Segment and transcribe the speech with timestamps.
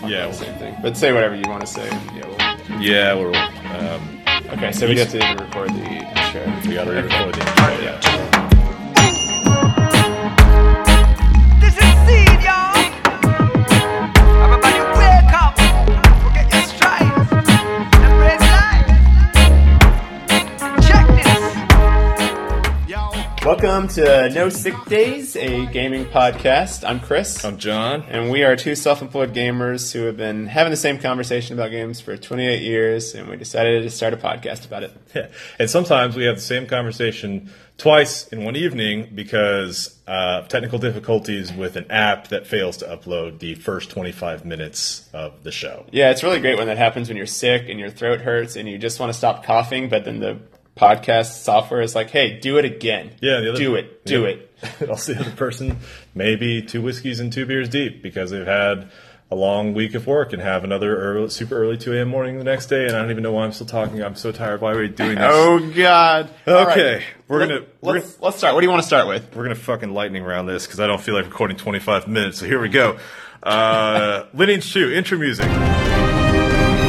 [0.00, 0.18] talk Yeah.
[0.26, 0.76] about the same thing.
[0.82, 1.88] But say whatever you want to say.
[2.14, 3.34] Yeah, we'll- Yeah, we're.
[3.34, 4.20] Um,
[4.52, 5.84] okay, so we have to record the
[6.32, 6.68] show.
[6.68, 7.84] we got to re-record the intro.
[7.84, 8.00] Yeah.
[23.62, 26.82] Welcome to No Sick Days, a gaming podcast.
[26.82, 27.44] I'm Chris.
[27.44, 28.04] I'm John.
[28.08, 32.00] and we are two self-employed gamers who have been having the same conversation about games
[32.00, 34.96] for 28 years, and we decided to start a podcast about it.
[35.14, 35.28] Yeah.
[35.58, 41.52] And sometimes we have the same conversation twice in one evening because uh, technical difficulties
[41.52, 45.84] with an app that fails to upload the first 25 minutes of the show.
[45.92, 48.66] Yeah, it's really great when that happens when you're sick and your throat hurts and
[48.66, 50.38] you just want to stop coughing, but then the
[50.76, 53.12] podcast software is like, "Hey, do it again.
[53.20, 54.28] Yeah, the other, do it, do yeah.
[54.28, 55.78] it." also, the other person
[56.14, 58.90] maybe two whiskeys and two beers deep because they've had
[59.30, 62.08] a long week of work and have another early, super early 2 a.m.
[62.08, 64.02] morning the next day, and I don't even know why I'm still talking.
[64.02, 64.60] I'm so tired.
[64.60, 65.30] Why are we doing this?
[65.30, 66.30] Oh God.
[66.46, 66.78] All right.
[66.78, 68.54] Okay, we're gonna we're let's, gonna let's start.
[68.54, 69.34] What do you want to start with?
[69.34, 72.38] we're gonna fucking lightning round this because I don't feel like recording 25 minutes.
[72.38, 72.98] So here we go.
[73.42, 75.46] Uh, Lineage 2 intro music.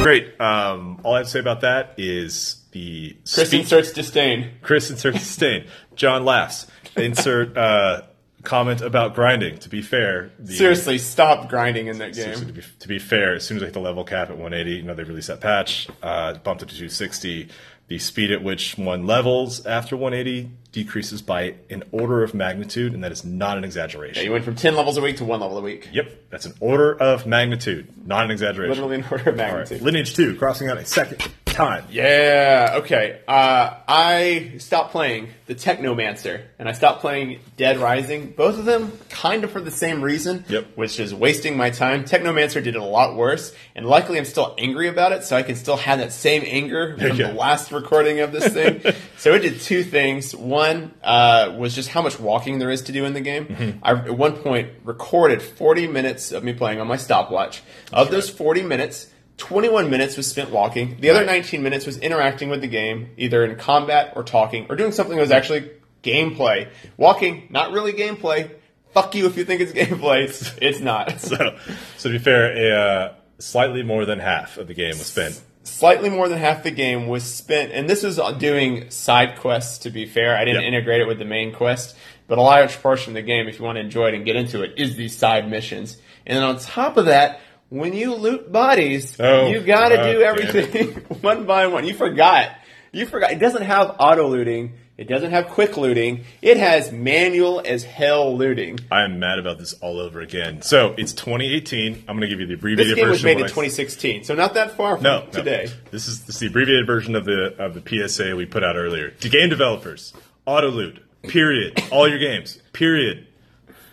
[0.02, 0.40] Great.
[0.40, 4.50] Um, all I have to say about that is the Chris speech- inserts disdain.
[4.62, 5.66] Chris inserts disdain.
[5.94, 6.66] John laughs.
[6.96, 8.02] Insert uh,
[8.42, 9.58] comment about grinding.
[9.58, 12.34] To be fair, the, Seriously, stop grinding in that game.
[12.34, 14.76] to be, to be fair, as soon as I hit the level cap at 180,
[14.76, 17.48] you know they released that patch, uh, bumped it to 260.
[17.88, 23.04] The speed at which one levels after 180 decreases by an order of magnitude, and
[23.04, 24.24] that is not an exaggeration.
[24.24, 25.88] You went from 10 levels a week to one level a week.
[25.92, 28.70] Yep, that's an order of magnitude, not an exaggeration.
[28.70, 29.82] Literally an order of right, magnitude.
[29.82, 31.84] Lineage 2, crossing out a second time.
[31.90, 33.20] Yeah, okay.
[33.28, 38.30] Uh, I stopped playing the Technomancer, and I stopped playing Dead Rising.
[38.30, 40.68] Both of them kind of for the same reason, Yep.
[40.76, 42.04] which is wasting my time.
[42.04, 45.42] Technomancer did it a lot worse, and luckily I'm still angry about it, so I
[45.42, 48.82] can still have that same anger from the last recording of this thing.
[49.18, 50.34] so it did two things.
[50.34, 53.46] One uh, was just how much walking there is to do in the game.
[53.46, 53.78] Mm-hmm.
[53.82, 57.62] I, at one point, recorded 40 minutes of me playing on my stopwatch.
[57.92, 59.08] Of those 40 minutes,
[59.38, 60.98] 21 minutes was spent walking.
[61.00, 64.76] The other 19 minutes was interacting with the game, either in combat or talking, or
[64.76, 65.70] doing something that was actually
[66.02, 66.68] gameplay.
[66.96, 68.50] Walking, not really gameplay.
[68.92, 70.24] Fuck you if you think it's gameplay.
[70.24, 71.12] It's, it's not.
[71.20, 71.58] So,
[71.96, 75.40] so to be fair, a, uh, slightly more than half of the game was spent
[75.64, 79.78] Slightly more than half the game was spent, and this was doing side quests.
[79.78, 80.72] To be fair, I didn't Yep.
[80.72, 83.64] integrate it with the main quest, but a large portion of the game, if you
[83.64, 85.98] want to enjoy it and get into it, is these side missions.
[86.26, 87.40] And then on top of that,
[87.72, 90.88] when you loot bodies, Oh, you got to do everything
[91.22, 91.86] one by one.
[91.86, 92.50] You forgot.
[92.92, 93.32] You forgot.
[93.32, 94.74] It doesn't have auto looting.
[94.98, 96.24] It doesn't have quick looting.
[96.42, 98.78] It has manual as hell looting.
[98.92, 100.60] I am mad about this all over again.
[100.60, 102.04] So it's 2018.
[102.06, 102.96] I'm going to give you the abbreviated version.
[102.96, 105.42] This game was made in I- 2016, so not that far from No, no.
[105.42, 105.72] This
[106.08, 109.10] is this is the abbreviated version of the of the PSA we put out earlier.
[109.10, 110.12] To game developers,
[110.46, 111.02] auto loot.
[111.22, 111.82] Period.
[111.90, 112.58] All your games.
[112.74, 113.26] Period.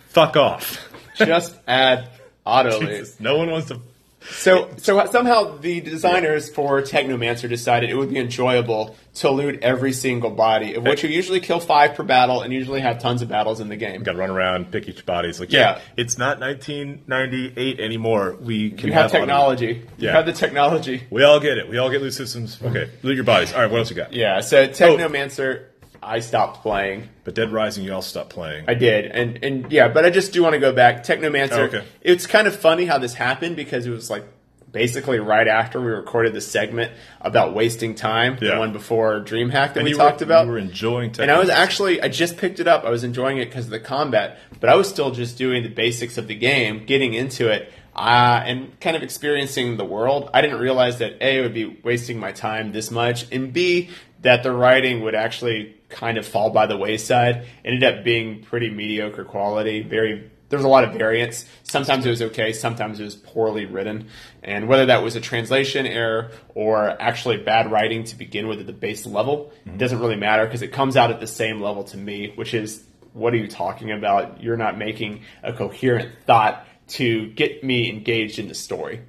[0.08, 0.86] Fuck off.
[1.16, 2.10] Just add
[2.44, 2.88] auto loot.
[2.88, 3.80] Jesus, no one wants to.
[4.22, 9.94] So, so somehow the designers for Technomancer decided it would be enjoyable to loot every
[9.94, 13.30] single body, of which you usually kill five per battle, and usually have tons of
[13.30, 14.02] battles in the game.
[14.02, 15.30] Got to run around, pick each body.
[15.30, 15.80] It's like, yeah, Yeah.
[15.96, 18.36] it's not 1998 anymore.
[18.40, 19.20] We can You have auto loot.
[19.26, 19.66] technology.
[19.66, 20.12] You Yeah.
[20.12, 21.02] have the technology.
[21.10, 21.68] We all get it.
[21.68, 22.58] We all get loot systems.
[22.62, 23.52] Okay, loot your bodies.
[23.54, 24.12] All right, what else you got?
[24.12, 24.40] Yeah.
[24.40, 24.68] So oh.
[24.68, 25.64] Technomancer,
[26.02, 27.08] I stopped playing.
[27.24, 28.64] But Dead Rising, you all stopped playing.
[28.68, 31.04] I did, and and yeah, but I just do want to go back.
[31.04, 31.52] Technomancer.
[31.52, 31.84] Oh, okay.
[32.00, 34.24] It's kind of funny how this happened because it was like
[34.72, 38.54] basically right after we recorded the segment about wasting time, Yeah.
[38.54, 40.46] the one before DreamHack that and we talked were, about.
[40.46, 41.12] We were enjoying.
[41.18, 42.84] And I was actually, I just picked it up.
[42.84, 45.68] I was enjoying it because of the combat, but I was still just doing the
[45.68, 50.30] basics of the game, getting into it, uh, and kind of experiencing the world.
[50.32, 53.90] I didn't realize that A, it would be wasting my time this much, and B,
[54.22, 57.46] that the writing would actually kind of fall by the wayside.
[57.64, 61.46] Ended up being pretty mediocre quality, very there was a lot of variance.
[61.62, 64.08] Sometimes it was okay, sometimes it was poorly written.
[64.42, 68.66] And whether that was a translation error or actually bad writing to begin with at
[68.66, 71.84] the base level, it doesn't really matter because it comes out at the same level
[71.84, 74.42] to me, which is what are you talking about?
[74.42, 79.02] You're not making a coherent thought to get me engaged in the story.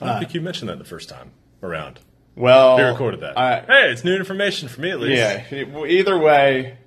[0.00, 1.32] I don't uh, think you mentioned that the first time
[1.62, 1.98] around.
[2.36, 3.38] Well, We recorded that.
[3.38, 5.18] I- hey, it's new information for me at least.
[5.52, 5.84] Yeah.
[5.86, 6.78] Either way,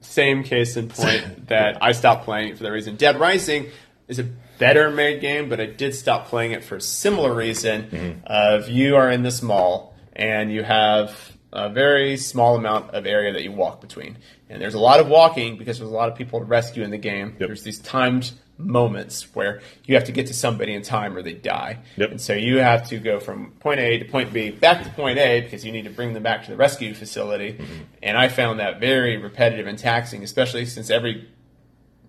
[0.00, 2.96] same case in point that I stopped playing it for that reason.
[2.96, 3.66] Dead Rising
[4.08, 4.24] is a
[4.58, 7.82] better made game, but I did stop playing it for a similar reason.
[7.90, 8.20] Mm-hmm.
[8.26, 13.32] Of you are in this mall and you have a very small amount of area
[13.32, 14.18] that you walk between,
[14.48, 16.90] and there's a lot of walking because there's a lot of people to rescue in
[16.90, 17.36] the game.
[17.38, 17.48] Yep.
[17.48, 21.34] There's these timed moments where you have to get to somebody in time or they
[21.34, 22.10] die, Yep.
[22.10, 25.18] and so you have to go from point A to point B back to point
[25.18, 27.52] A because you need to bring them back to the rescue facility.
[27.52, 27.82] Mm-hmm.
[28.02, 31.28] And I found that very repetitive and taxing, especially since every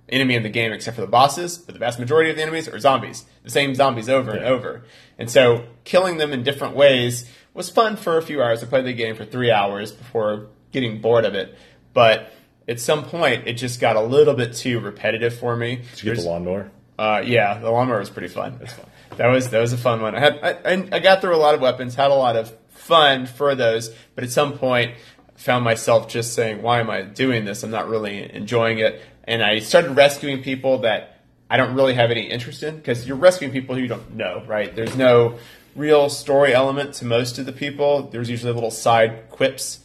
[0.10, 2.68] enemy in the game except for the bosses, but the vast majority of the enemies
[2.68, 3.26] are zombies.
[3.44, 4.84] The same zombies over and over.
[5.18, 8.64] And so killing them in different ways was fun for a few hours.
[8.64, 11.58] I played the game for three hours before getting bored of it.
[11.94, 12.32] But
[12.68, 15.82] at some point, it just got a little bit too repetitive for me.
[15.96, 16.72] Did you get the lawnmower?
[17.00, 18.60] uh, yeah, the lawnmower was pretty fun.
[19.16, 20.14] That was that was a fun one.
[20.16, 22.54] I had I, I- I got through a lot of weapons, had a lot of
[22.70, 24.94] fun for those, but at some point
[25.38, 27.64] found myself just saying, "Why am I doing this?
[27.64, 32.12] I'm not really enjoying it." And I started rescuing people that I don't really have
[32.12, 34.76] any interest in because you're rescuing people who you don't know, right?
[34.76, 35.40] There's no
[35.78, 38.04] real story element to most of the people.
[38.04, 39.80] There's usually little side quips,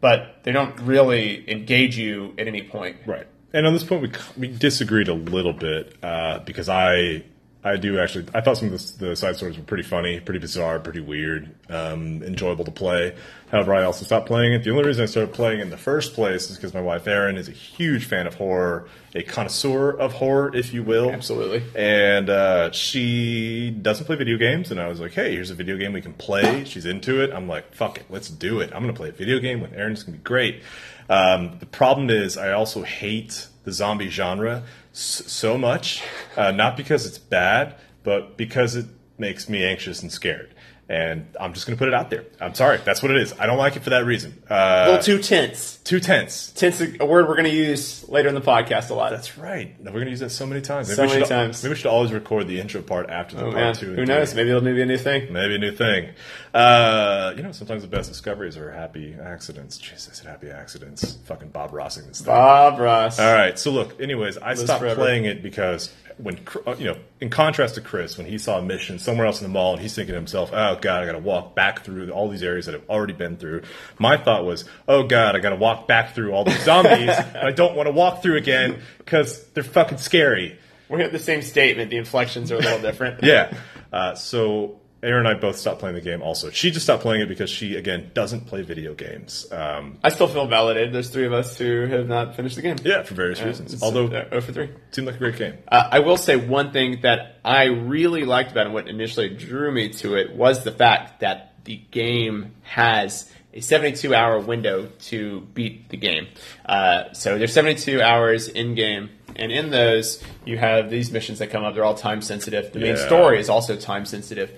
[0.00, 2.96] but they don't really engage you at any point.
[3.06, 3.26] Right.
[3.52, 7.22] And on this point, we we disagreed a little bit uh, because I
[7.64, 10.40] I do actually I thought some of the, the side stories were pretty funny, pretty
[10.40, 13.14] bizarre, pretty weird, um, enjoyable to play.
[13.56, 14.64] However, I also stopped playing it.
[14.64, 17.38] The only reason I started playing in the first place is because my wife Erin
[17.38, 21.10] is a huge fan of horror, a connoisseur of horror, if you will.
[21.10, 21.62] Absolutely.
[21.74, 25.78] And uh, she doesn't play video games, and I was like, "Hey, here's a video
[25.78, 27.32] game we can play." She's into it.
[27.32, 29.92] I'm like, "Fuck it, let's do it." I'm gonna play a video game with Erin.
[29.92, 30.62] It's gonna be great.
[31.08, 36.02] Um, the problem is, I also hate the zombie genre s- so much,
[36.36, 38.84] uh, not because it's bad, but because it
[39.16, 40.50] makes me anxious and scared.
[40.88, 42.24] And I'm just gonna put it out there.
[42.40, 43.34] I'm sorry, that's what it is.
[43.38, 44.40] I don't like it for that reason.
[44.48, 45.75] A Uh, little too tense.
[45.86, 46.50] Too tense.
[46.50, 49.10] Tense, a word we're going to use later in the podcast a lot.
[49.12, 49.74] That's right.
[49.82, 50.88] We're gonna use that so many times.
[50.88, 51.62] Maybe So we many should, times.
[51.62, 53.74] Maybe we should always record the intro part after the Oh, part man.
[53.74, 53.86] two.
[53.86, 54.04] Who three.
[54.04, 54.34] knows?
[54.34, 55.32] Maybe it'll be a new thing.
[55.32, 56.10] Maybe a new thing.
[56.52, 59.78] Uh, you know, sometimes the best discoveries are happy accidents.
[59.78, 61.18] Jesus, I said happy accidents.
[61.26, 62.26] Fucking Bob Rossing this thing.
[62.26, 63.18] Bob Ross.
[63.20, 63.58] All right.
[63.58, 64.00] So look.
[64.00, 64.96] Anyways, I stopped forever.
[65.00, 68.62] playing it because when uh, you know, in contrast to Chris, when he saw a
[68.62, 71.12] mission somewhere else in the mall, and he's thinking to himself, "Oh God, I got
[71.12, 73.62] to walk back through all these areas that I've already been through."
[73.98, 77.50] My thought was, "Oh God, I got to walk back through all the zombies, I
[77.52, 80.58] don't want to walk through again because they're fucking scary."
[80.88, 81.90] We have the same statement.
[81.90, 83.20] The inflections are a little different.
[83.24, 83.52] Yeah.
[83.92, 86.22] Uh, so Erin and I both stopped playing the game.
[86.22, 89.46] Also, she just stopped playing it because she again doesn't play video games.
[89.52, 90.92] Um, I still feel validated.
[90.94, 92.76] There's three of us who have not finished the game.
[92.84, 93.82] yeah, for various Uh, reasons.
[93.82, 94.70] Although uh, 0 for 3.
[94.92, 95.54] seemed like a great game.
[95.68, 99.28] Uh, I will say one thing that I really liked about it, and what initially
[99.28, 104.88] drew me to it, was the fact that the game has a 72 hour window
[105.06, 106.28] to beat the game.
[106.64, 111.50] Uh, so there's 72 hours in game, and in those you have these missions that
[111.50, 111.74] come up.
[111.74, 112.72] They're all time sensitive.
[112.72, 114.50] The main story is also time sensitive,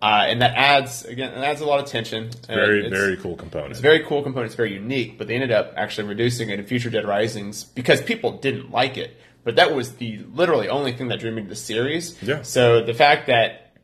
[0.00, 2.30] uh, and that adds again it adds a lot of tension.
[2.48, 3.70] Uh, Very, very cool component.
[3.72, 4.46] it's a very cool component.
[4.46, 8.00] It's very unique, but they ended up actually reducing it in future Dead Risings because
[8.02, 9.16] people didn't like it.
[9.44, 12.20] But that was the literally only thing that drew me to the series.
[12.22, 12.40] Yeah.
[12.42, 13.76] So the fact that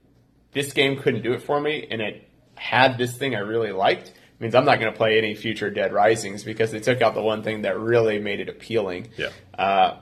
[0.53, 4.13] this game couldn't do it for me and it had this thing I really liked
[4.41, 7.23] means I'm not going to play any future Dead Risings because they took out the
[7.23, 9.09] one thing that really made it appealing.
[9.17, 9.29] Yeah.
[9.57, 9.97] Uh,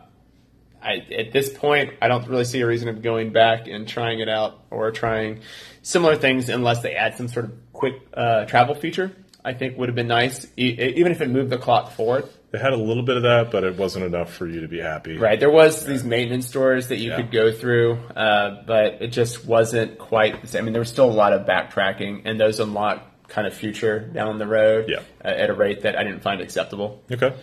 [0.80, 4.20] I, at this point, I don't really see a reason of going back and trying
[4.20, 5.40] it out or trying
[5.82, 9.10] similar things unless they add some sort of quick uh, travel feature.
[9.44, 12.28] I think would have been nice, e- even if it moved the clock forward.
[12.50, 14.78] They had a little bit of that, but it wasn't enough for you to be
[14.80, 15.16] happy.
[15.16, 17.16] Right, there was these maintenance stores that you Yeah.
[17.16, 20.62] could go through, uh, but it just wasn't quite the same.
[20.62, 24.00] I mean, there was still a lot of backtracking, and those unlock kind of future
[24.00, 25.00] down the road Yeah.
[25.24, 27.02] uh, at a rate that I didn't find acceptable.
[27.12, 27.34] Okay.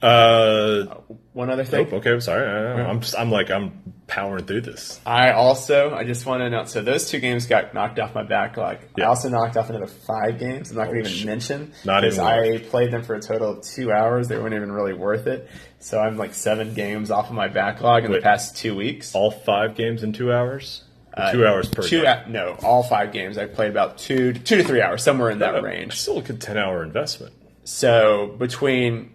[0.00, 0.84] Uh,
[1.32, 2.12] One other thing, oh, okay.
[2.12, 2.46] I'm sorry.
[2.46, 5.00] I, I'm just, I'm like I'm powering through this.
[5.04, 6.72] I also I just want to announce.
[6.72, 8.78] So those two games got knocked off my backlog.
[8.96, 10.70] I also knocked off another five games.
[10.70, 11.26] I'm not going to even shit.
[11.26, 14.28] mention Not because even I played them for a total of two hours.
[14.28, 15.50] They weren't even really worth it.
[15.80, 18.18] So I'm like seven games off of my backlog in Wait.
[18.18, 19.16] the past two weeks.
[19.16, 20.84] All five games in two hours.
[21.18, 21.82] Or two hours per.
[21.82, 22.18] Uh, Two, game?
[22.28, 23.38] no, all five games.
[23.38, 25.94] I played about two, two to three hours, somewhere in that Uh, range.
[26.00, 27.32] Still a good ten hour investment.
[27.64, 29.14] So between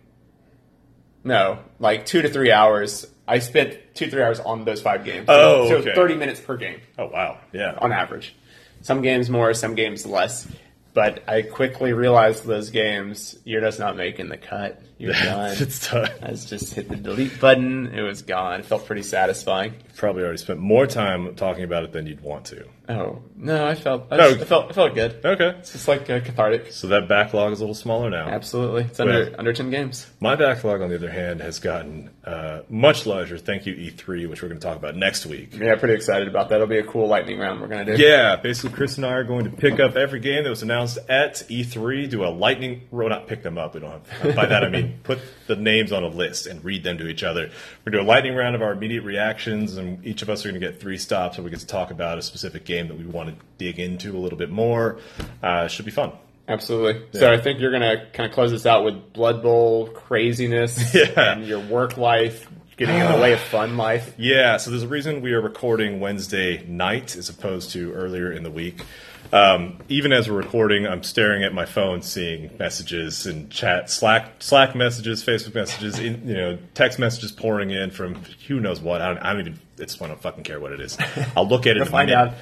[1.23, 3.05] no, like two to three hours.
[3.27, 5.25] I spent two three hours on those five games.
[5.29, 5.93] Oh, so okay.
[5.95, 7.39] thirty minutes per game Oh wow.
[7.53, 7.75] Yeah.
[7.77, 8.35] on average.
[8.81, 10.45] Some games more, some games less.
[10.93, 14.81] But I quickly realized those games, you're just not making the cut.
[14.99, 15.55] You're done.
[15.59, 16.09] it's done.
[16.21, 17.87] I just hit the delete button.
[17.87, 18.59] It was gone.
[18.59, 19.73] It felt pretty satisfying.
[19.97, 22.67] probably already spent more time talking about it than you'd want to.
[22.89, 25.25] Oh no, I felt I, just- I felt I felt good.
[25.25, 25.55] Okay.
[25.59, 26.71] It's just like uh, cathartic.
[26.73, 28.27] So that backlog is a little smaller now.
[28.27, 30.05] Absolutely, it's under Well- under ten games.
[30.19, 33.37] My backlog, on the other hand, has gotten uh, much larger.
[33.37, 35.55] Thank you, E3, which we're going to talk about next week.
[35.57, 36.55] Yeah, pretty excited about that.
[36.55, 38.01] It'll be a cool lightning round we're gonna do.
[38.03, 40.97] Yeah, basically, Chris and I are going to pick up every game that was announced
[41.09, 43.73] at E3, do a lightning, well, not pick them up.
[43.75, 46.83] We don't have, by that I mean put the names on a list and read
[46.83, 47.41] them to each other.
[47.85, 50.45] We're going to do a lightning round of our immediate reactions, and each of us
[50.45, 52.87] are going to get three stops where we get to talk about a specific game
[52.87, 54.99] that we want to dig into a little bit more.
[55.41, 56.11] Uh, should be fun.
[56.47, 57.01] Absolutely.
[57.17, 61.33] So I think you're gonna kind of close this out with Blood Bowl craziness Yeah.
[61.33, 64.13] and your work life getting in the way of fun life.
[64.17, 68.43] Yeah, so there's a reason we are recording Wednesday night as opposed to earlier in
[68.43, 68.81] the week.
[69.33, 74.43] Um, even as we're recording, I'm staring at my phone, seeing messages and chat, Slack,
[74.43, 79.01] Slack messages, Facebook messages, in, you know, text messages pouring in from who knows what.
[79.01, 79.59] I don't, I don't even.
[79.79, 80.99] It's I don't fucking care what it is.
[81.35, 81.77] I'll look at it.
[81.77, 82.33] You'll in a find out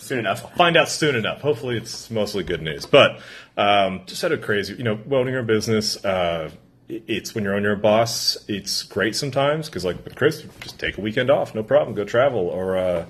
[0.00, 0.52] soon enough.
[0.56, 1.40] Find out soon enough.
[1.40, 2.84] Hopefully, it's mostly good news.
[2.84, 3.20] But
[3.56, 6.04] um, just had a crazy, you know, owning your business.
[6.04, 6.50] Uh,
[6.88, 8.36] it's when you're on your boss.
[8.48, 11.94] It's great sometimes because, like with Chris, just take a weekend off, no problem.
[11.94, 12.76] Go travel or.
[12.76, 13.06] Uh,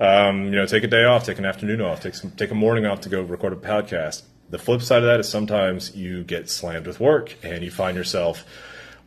[0.00, 2.54] um, you know, take a day off, take an afternoon off, take some, take a
[2.54, 4.22] morning off to go record a podcast.
[4.50, 7.96] The flip side of that is sometimes you get slammed with work and you find
[7.96, 8.44] yourself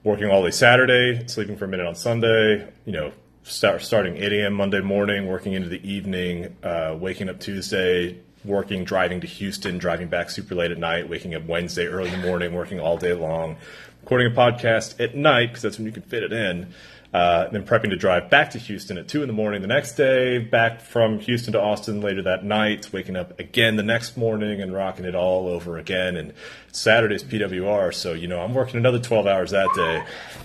[0.03, 3.12] working all day Saturday, sleeping for a minute on Sunday, you know,
[3.44, 4.53] start starting 8 a.m.
[4.53, 10.08] Monday morning, working into the evening, uh, waking up Tuesday, working, driving to Houston, driving
[10.08, 13.13] back super late at night, waking up Wednesday early in the morning, working all day
[13.13, 13.58] long,
[14.01, 16.74] recording a podcast at night because that's when you can fit it in.
[17.13, 19.94] Uh, then prepping to drive back to Houston at two in the morning the next
[19.94, 24.62] day, back from Houston to Austin later that night, waking up again the next morning
[24.62, 26.18] and rocking it all over again.
[26.18, 26.34] And
[26.74, 30.04] Saturday's PWR, so you know I'm working another 12 hours that day.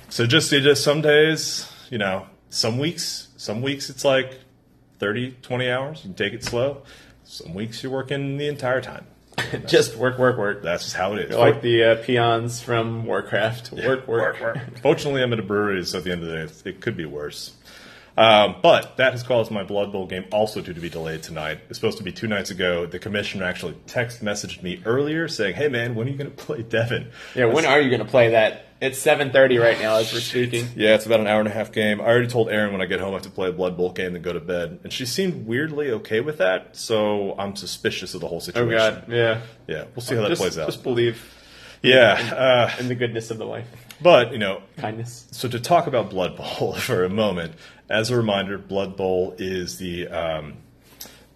[0.09, 4.38] So just just some days, you know, some weeks, some weeks it's like
[5.00, 6.04] 30, 20 hours.
[6.04, 6.82] You take it slow.
[7.32, 9.06] Some weeks you're working the entire time.
[9.66, 10.62] Just work, work, work.
[10.62, 11.34] That's just how it is.
[11.34, 13.72] like the uh, peons from Warcraft.
[13.72, 14.58] Work, work, work.
[14.82, 17.06] Fortunately, I'm at a brewery, so at the end of the day, it could be
[17.06, 17.54] worse.
[18.18, 21.60] Um, but that has caused my Blood Bowl game also to, to be delayed tonight.
[21.70, 22.84] It's supposed to be two nights ago.
[22.84, 26.36] The commissioner actually text messaged me earlier saying, "Hey man, when are you going to
[26.36, 28.66] play Devon?" Yeah, when are you going to play that?
[28.82, 30.66] It's 7:30 right now as we're speaking.
[30.74, 32.00] Yeah, it's about an hour and a half game.
[32.00, 33.92] I already told Erin when I get home I have to play a Blood Bowl
[33.92, 36.74] game and go to bed, and she seemed weirdly okay with that.
[36.76, 38.74] So I'm suspicious of the whole situation.
[38.74, 38.90] Oh.
[38.90, 39.42] God, yeah.
[39.68, 40.66] Yeah, we'll see how that just, plays out.
[40.66, 41.22] Just believe
[41.80, 43.68] yeah, uh, in the goodness of the life,
[44.00, 45.28] but you know, kindness.
[45.30, 47.54] So to talk about Blood Bowl for a moment,
[47.88, 50.54] as a reminder, Blood Bowl is the um,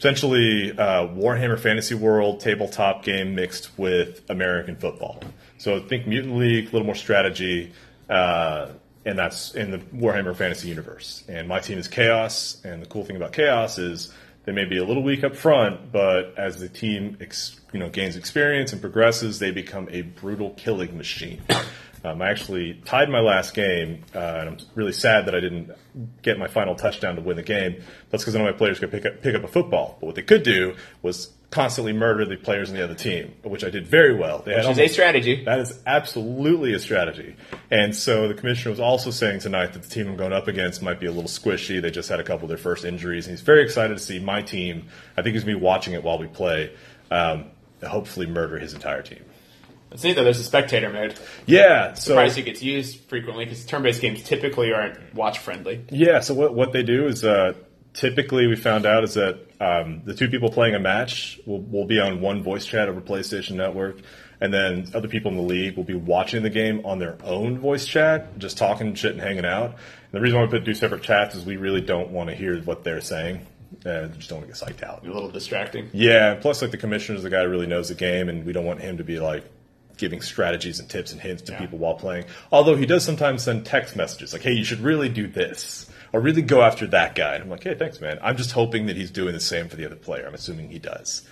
[0.00, 5.20] essentially uh, Warhammer Fantasy World tabletop game mixed with American football.
[5.58, 7.72] So think Mutant League, a little more strategy,
[8.08, 8.68] uh,
[9.04, 11.24] and that's in the Warhammer Fantasy universe.
[11.28, 14.12] And my team is Chaos, and the cool thing about Chaos is
[14.44, 17.88] they may be a little weak up front, but as the team ex- you know
[17.88, 21.42] gains experience and progresses, they become a brutal killing machine.
[22.04, 25.72] Um, I actually tied my last game, uh, and I'm really sad that I didn't
[26.22, 27.82] get my final touchdown to win the game.
[28.10, 29.96] That's because none of my players could pick up, pick up a football.
[29.98, 33.64] But what they could do was constantly murder the players in the other team, which
[33.64, 34.42] I did very well.
[34.44, 35.42] They Which is a strategy.
[35.46, 37.34] that is absolutely a strategy.
[37.70, 40.82] And so the commissioner was also saying tonight that the team I'm going up against
[40.82, 41.80] might be a little squishy.
[41.80, 43.26] They just had a couple of their first injuries.
[43.26, 44.88] And he's very excited to see my team.
[45.16, 46.74] I think he's going to be watching it while we play.
[47.10, 47.46] Um,
[47.82, 49.24] hopefully, murder his entire team.
[49.90, 50.24] It's neat though.
[50.24, 51.18] There's a spectator mode.
[51.46, 51.94] Yeah.
[51.94, 55.86] So Surprised it gets used frequently because turn-based games typically aren't watch friendly.
[55.90, 57.54] Yeah, so what, what they do is uh,
[57.96, 61.86] typically we found out is that um, the two people playing a match will, will
[61.86, 63.96] be on one voice chat over PlayStation Network,
[64.40, 67.58] and then other people in the league will be watching the game on their own
[67.58, 69.70] voice chat, just talking shit and hanging out.
[69.70, 72.36] And the reason why we put two separate chats is we really don't want to
[72.36, 73.46] hear what they're saying.
[73.84, 75.04] Uh, just don't want to get psyched out.
[75.04, 75.88] A little distracting.
[75.92, 78.52] Yeah, and plus, like the commissioner's the guy who really knows the game, and we
[78.52, 79.44] don't want him to be like
[79.96, 81.58] giving strategies and tips and hints to Yeah.
[81.60, 82.26] people while playing.
[82.52, 86.20] Although he does sometimes send text messages like, "Hey, you should really do this." Or
[86.20, 87.34] really go after that guy.
[87.34, 88.18] And I'm like, hey, thanks, man.
[88.22, 90.26] I'm just hoping that he's doing the same for the other player.
[90.26, 91.22] I'm assuming he does.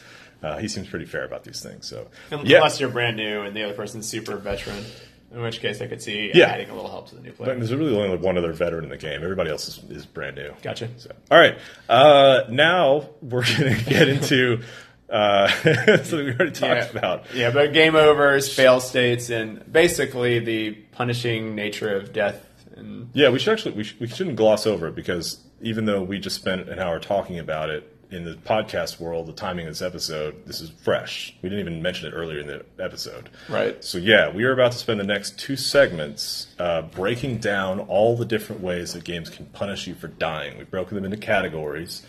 [0.42, 1.86] Uh, he seems pretty fair about these things.
[1.86, 2.08] So,
[2.42, 2.58] yeah.
[2.58, 4.84] Unless you're brand new and the other person's super veteran,
[5.32, 6.46] in which case I could see Yeah.
[6.46, 7.54] adding a little help to the new But player.
[7.56, 9.22] there's really only one other veteran in the game.
[9.22, 10.52] Everybody else is, is brand new.
[10.62, 10.88] Gotcha.
[10.98, 11.56] So, all right.
[11.88, 14.60] Uh, now we're going to get into
[15.08, 15.48] uh,
[16.02, 16.60] something we already talked
[16.92, 16.98] Yeah.
[16.98, 17.34] about.
[17.34, 22.46] Yeah, but game overs, fail states, and basically the punishing nature of death.
[22.76, 26.02] And Yeah, we should actually we, sh- we shouldn't gloss over it because even though
[26.02, 29.72] we just spent an hour talking about it, in the podcast world, the timing of
[29.72, 31.34] this episode, this is fresh.
[31.42, 33.28] We didn't even mention it earlier in the episode.
[33.48, 33.82] Right.
[33.82, 38.16] So, yeah, we are about to spend the next two segments uh, breaking down all
[38.16, 40.58] the different ways that games can punish you for dying.
[40.58, 42.02] We've broken them into categories.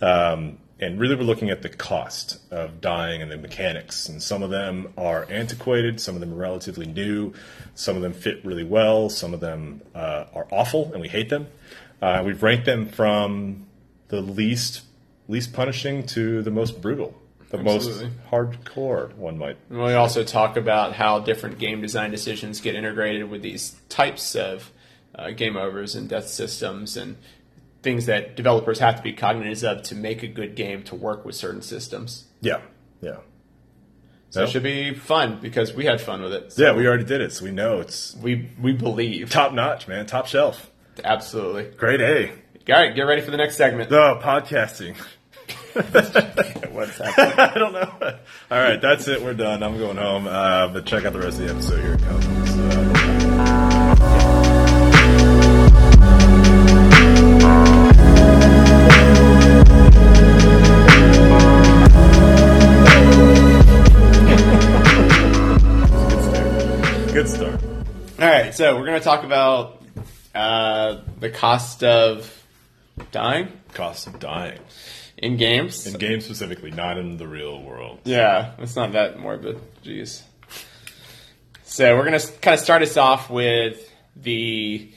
[0.00, 4.08] Um, and really, we're looking at the cost of dying and the mechanics.
[4.08, 7.34] And some of them are antiquated, some of them are relatively new,
[7.74, 11.28] some of them fit really well, some of them uh, are awful, and we hate
[11.28, 11.48] them.
[12.00, 13.66] Uh, we've ranked them from
[14.08, 14.82] the least
[15.28, 17.14] least punishing to the most brutal,
[17.50, 18.06] the Absolutely.
[18.06, 19.14] most hardcore.
[19.14, 19.56] One might.
[19.68, 24.34] And we also talk about how different game design decisions get integrated with these types
[24.34, 24.72] of
[25.14, 27.16] uh, game overs and death systems and
[27.82, 31.24] things that developers have to be cognizant of to make a good game to work
[31.24, 32.24] with certain systems.
[32.40, 32.60] Yeah,
[33.00, 33.16] yeah,
[34.30, 36.52] So it should be fun because we had fun with it.
[36.52, 36.72] So yeah.
[36.74, 40.06] We already did it, so we know it's we we believe top notch, man.
[40.06, 40.70] Top shelf.
[41.04, 41.64] absolutely.
[41.76, 42.30] great A.
[42.30, 43.90] All right, get ready for the next segment.
[43.90, 44.96] No podcasting.
[46.72, 47.34] What's happening?
[47.38, 48.18] I don't know.
[48.50, 49.22] All right, that's it.
[49.22, 49.62] We're done.
[49.62, 50.26] I'm going home.
[50.26, 51.80] Uh, but check out the rest of the episode.
[51.80, 52.39] Here it comes.
[67.22, 67.62] Good start.
[68.18, 69.82] All right, so we're going to talk about
[70.34, 72.46] uh, the cost of
[73.12, 74.58] dying Cost of dying
[75.18, 75.86] in games.
[75.86, 78.00] in games specifically, not in the real world.
[78.04, 79.60] Yeah, it's not that morbid.
[79.84, 80.22] Jeez.
[81.64, 84.90] So we're gonna kind of start us off with the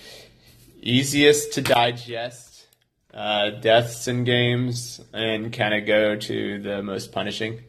[0.81, 2.67] easiest to digest
[3.13, 7.61] uh, deaths in games, and kind of go to the most punishing,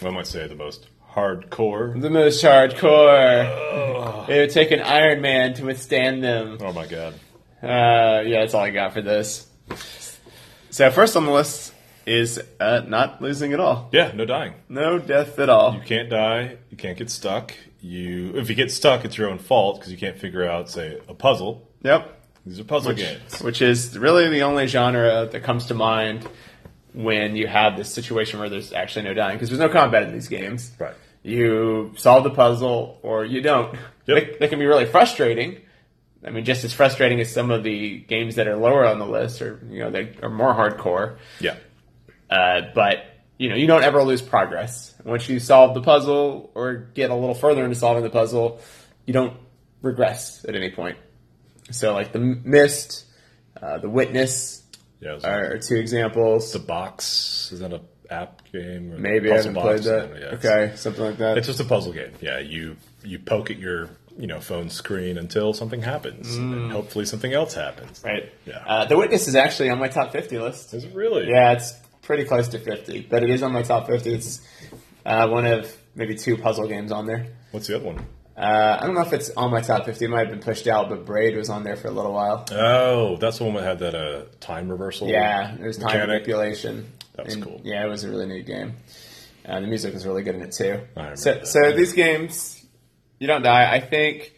[0.00, 0.86] One might say the most
[1.18, 2.00] hardcore.
[2.00, 4.28] the most hardcore.
[4.28, 6.58] It would take an Iron Man to withstand them.
[6.60, 7.14] Oh my god.
[7.62, 9.46] Uh, yeah, that's all I got for this.
[10.70, 11.74] So first on the list
[12.06, 13.88] is uh, not losing at all.
[13.92, 14.54] Yeah, no dying.
[14.68, 15.74] No death at all.
[15.74, 16.56] You can't die.
[16.70, 17.54] You can't get stuck.
[17.80, 21.00] You, if you get stuck, it's your own fault because you can't figure out, say,
[21.08, 21.68] a puzzle.
[21.82, 22.14] Yep.
[22.46, 23.40] These are puzzle games.
[23.40, 26.26] which is really the only genre that comes to mind
[26.94, 30.12] when you have this situation where there's actually no dying because there's no combat in
[30.12, 30.72] these games.
[30.78, 30.94] Right.
[31.28, 33.74] You solve the puzzle or you don't.
[33.74, 33.82] Yep.
[34.06, 35.60] They, they can be really frustrating.
[36.26, 39.06] I mean, just as frustrating as some of the games that are lower on the
[39.06, 41.18] list, or you know, they are more hardcore.
[41.40, 41.56] Yeah.
[42.30, 43.04] Uh, but
[43.38, 44.94] you know, you don't ever lose progress.
[45.04, 48.60] Once you solve the puzzle or get a little further into solving the puzzle,
[49.06, 49.36] you don't
[49.80, 50.96] regress at any point.
[51.70, 53.04] So, like the Myst,
[53.62, 54.62] uh, the Witness
[55.00, 55.18] Yeah.
[55.22, 56.52] are, are two examples.
[56.52, 58.92] the box is that a app game?
[58.92, 59.86] Or Maybe I haven't played box?
[59.86, 60.10] that.
[60.20, 61.38] Yeah, okay, something like that.
[61.38, 62.12] It's just a puzzle game.
[62.20, 62.38] Yeah.
[62.38, 67.32] You you poke at your you know phone screen until something happens, and hopefully something
[67.32, 68.00] else happens.
[68.00, 68.04] Mm.
[68.04, 68.32] right.
[68.46, 68.64] Yeah.
[68.66, 70.74] Uh, the Witness is actually on my top fifty list.
[70.74, 71.28] Is it really?
[71.28, 74.14] Yeah, it's pretty close to fifty, but it is on my top fifty.
[74.14, 74.40] It's
[75.06, 77.26] uh, one of maybe two puzzle games on there.
[77.52, 78.06] What's the other one?
[78.36, 80.04] Uh, I don't know if it's on my top 50.
[80.04, 82.44] It might have been pushed out, but Braid was on there for a little while.
[82.52, 85.08] Oh, that's the one that had that uh, time reversal.
[85.08, 86.08] Yeah, there's time mechanic.
[86.08, 86.92] manipulation.
[87.18, 87.60] That was And, cool.
[87.64, 88.74] Yeah, it was a really neat game.
[89.44, 90.80] Uh, the music was really good in it too.
[91.16, 91.46] So, that.
[91.48, 92.64] so these games,
[93.18, 93.70] you don't die.
[93.72, 94.32] I think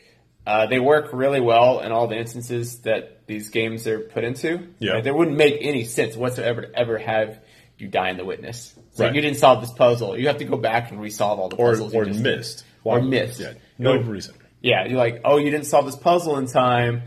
[0.46, 4.66] uh, they work really well in all the instances that these games are put into.
[4.78, 4.94] Yeah.
[4.94, 7.38] Like, they wouldn't make any sense whatsoever to ever have
[7.76, 8.74] you die in the witness.
[8.92, 9.14] So Right.
[9.14, 10.18] you didn't solve this puzzle.
[10.18, 11.92] You have to go back and resolve all the Or puzzles.
[11.92, 12.64] you or just- missed.
[12.82, 13.40] Or missed.
[13.40, 13.52] Yeah.
[13.78, 14.08] No No.
[14.08, 14.34] reason.
[14.62, 17.02] Yeah, you're like, oh, you didn't solve this puzzle in time.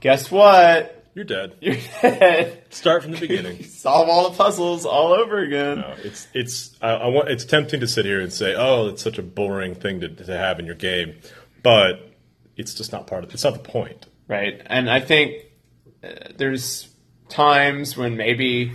[0.00, 1.03] Guess what?
[1.14, 1.56] You're dead.
[1.60, 2.64] You're dead.
[2.70, 3.62] Start from the beginning.
[3.68, 5.78] Solve all the puzzles all over again.
[5.78, 9.02] No, it's it's I, I want it's tempting to sit here and say, oh, it's
[9.02, 11.16] such a boring thing to, to have in your game,
[11.62, 12.12] but
[12.56, 13.32] it's just not part of.
[13.32, 14.06] It's not the point.
[14.26, 14.60] Right.
[14.66, 15.44] And I think
[16.02, 16.88] uh, there's
[17.28, 18.72] times when maybe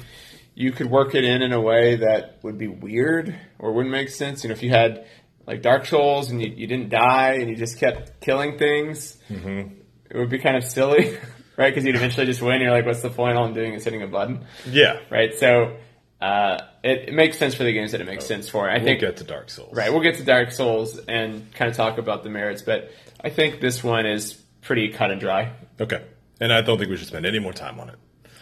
[0.56, 4.10] you could work it in in a way that would be weird or wouldn't make
[4.10, 4.44] sense.
[4.44, 5.06] You know, if you had
[5.48, 9.18] like Dark Souls and you, you didn't die and you just kept killing things,
[10.10, 11.18] it would be kind of silly,
[11.60, 11.70] right?
[11.70, 12.62] Because you'd eventually just win.
[12.62, 13.38] You're like, what's the point?
[13.38, 15.34] All I'm doing is hitting a button, Yeah, right?
[15.36, 15.76] So
[16.22, 18.70] uh, it, it makes sense for the games that it makes sense for.
[18.70, 19.76] I we'll think get to Dark Souls.
[19.76, 22.92] Right, we'll get to Dark Souls and kind of talk about the merits, but
[23.24, 25.52] I think this one is pretty cut and dry.
[25.80, 26.02] Okay,
[26.40, 27.96] and I don't think we should spend any more time on it.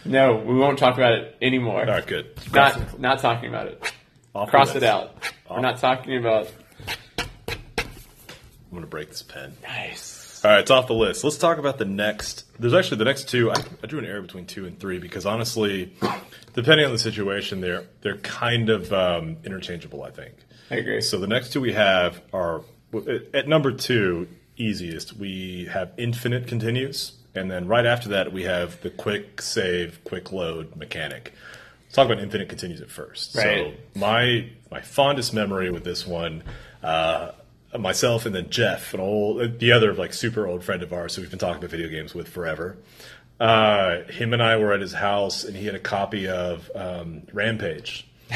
[0.06, 1.82] No, we won't talk about it anymore.
[1.82, 2.32] All right, good.
[2.54, 3.94] Not not talking about it.
[4.36, 5.16] Off Cross it out.
[5.50, 6.52] We're not talking about.
[7.18, 9.54] I'm gonna break this pen.
[9.64, 10.17] Nice.
[10.48, 11.26] All right, it's off the list.
[11.26, 12.46] Let's talk about the next.
[12.58, 13.52] There's actually the next two.
[13.52, 15.94] I, I drew an error between two and three because honestly,
[16.54, 20.04] depending on the situation, they're they're kind of um, interchangeable.
[20.04, 20.36] I think.
[20.72, 21.02] I agree.
[21.02, 22.62] So the next two we have are
[23.34, 25.18] at number two, easiest.
[25.18, 30.32] We have infinite continues, and then right after that we have the quick save, quick
[30.32, 31.34] load mechanic.
[31.84, 33.36] let's talk about Infinite Continues at first.
[33.36, 33.76] Right.
[33.94, 36.42] So my my fondest memory with this one,
[36.82, 37.32] uh,
[37.82, 41.22] myself and then Jeff, an old the other like super old friend of ours who
[41.22, 42.78] we've been talking about video games with forever.
[43.40, 47.24] Uh, him and I were at his house, and he had a copy of um,
[47.34, 48.08] Rampage.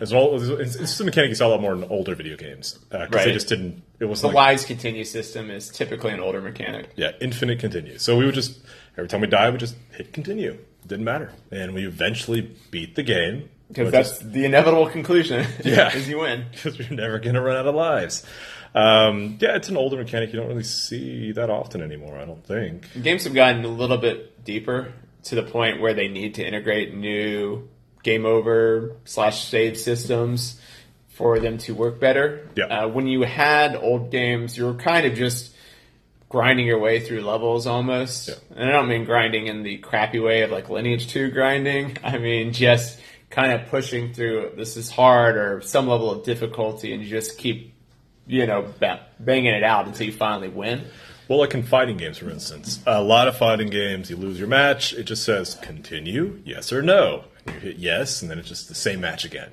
[0.00, 2.36] It's, an old, it's, it's a mechanic you saw a lot more in older video
[2.38, 3.32] games because they Right.
[3.34, 3.82] just didn't.
[3.98, 6.88] It was The like lives continue system is typically an older mechanic.
[6.96, 7.98] yeah, infinite continue.
[7.98, 8.58] So we would just
[8.96, 10.56] every time we die, we just hit continue.
[10.86, 15.46] Didn't matter, and we eventually beat the game Because that's the inevitable conclusion.
[15.64, 15.92] Yeah.
[15.94, 16.46] is you win.
[16.52, 18.24] because you're never going to run out of lives.
[18.74, 22.18] Um, yeah, it's an older mechanic you don't really see that often anymore.
[22.18, 22.86] I don't think.
[23.02, 24.92] Games have gotten a little bit deeper
[25.24, 27.68] to the point where they need to integrate new
[28.02, 30.60] game over slash save systems
[31.08, 32.48] for them to work better.
[32.56, 32.64] Yeah.
[32.64, 35.54] Uh, when you had old games, you were kind of just
[36.30, 38.28] grinding your way through levels almost.
[38.28, 38.34] Yeah.
[38.56, 41.98] And I don't mean grinding in the crappy way of like Lineage 2 grinding.
[42.04, 46.94] I mean just kind of pushing through this is hard or some level of difficulty
[46.94, 47.74] and you just keep,
[48.26, 48.72] you know,
[49.18, 50.84] banging it out until you finally win.
[51.28, 54.48] Well, like in fighting games, for instance, a lot of fighting games, you lose your
[54.48, 57.24] match, it just says continue, yes or no.
[57.46, 59.50] You hit yes, and then it's just the same match again.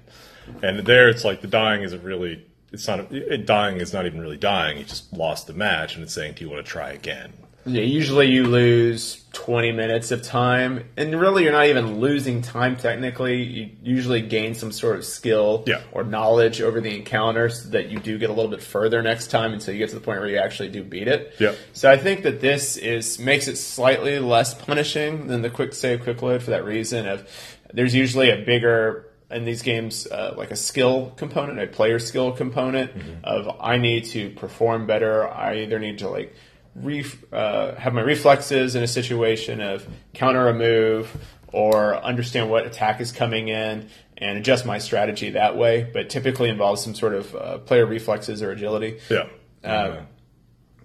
[0.64, 2.46] And there, it's like the dying isn't really.
[2.72, 3.12] It's not.
[3.12, 4.78] It, dying is not even really dying.
[4.78, 7.34] You just lost the match, and it's saying, "Do you want to try again?"
[7.68, 12.76] Yeah, usually you lose 20 minutes of time, and really you're not even losing time
[12.76, 13.44] technically.
[13.44, 15.82] You usually gain some sort of skill Yeah.
[15.92, 19.28] or knowledge over the encounter so that you do get a little bit further next
[19.28, 21.36] time until you get to the point where you actually do beat it.
[21.40, 21.54] Yeah.
[21.74, 26.02] So I think that this is makes it slightly less punishing than the quick save,
[26.04, 27.28] quick load for that reason of
[27.74, 32.32] there's usually a bigger in these games uh, like a skill component, a player skill
[32.32, 32.92] component
[33.26, 35.28] of I need to perform better.
[35.28, 36.34] I either need to like
[36.82, 41.16] ref, uh, have my reflexes in a situation of counter a move
[41.54, 45.90] or understand what attack is coming in and adjust my strategy that way.
[45.94, 49.00] But typically involves some sort of uh, player reflexes or agility.
[49.10, 49.28] Yeah.
[49.64, 50.02] Uh,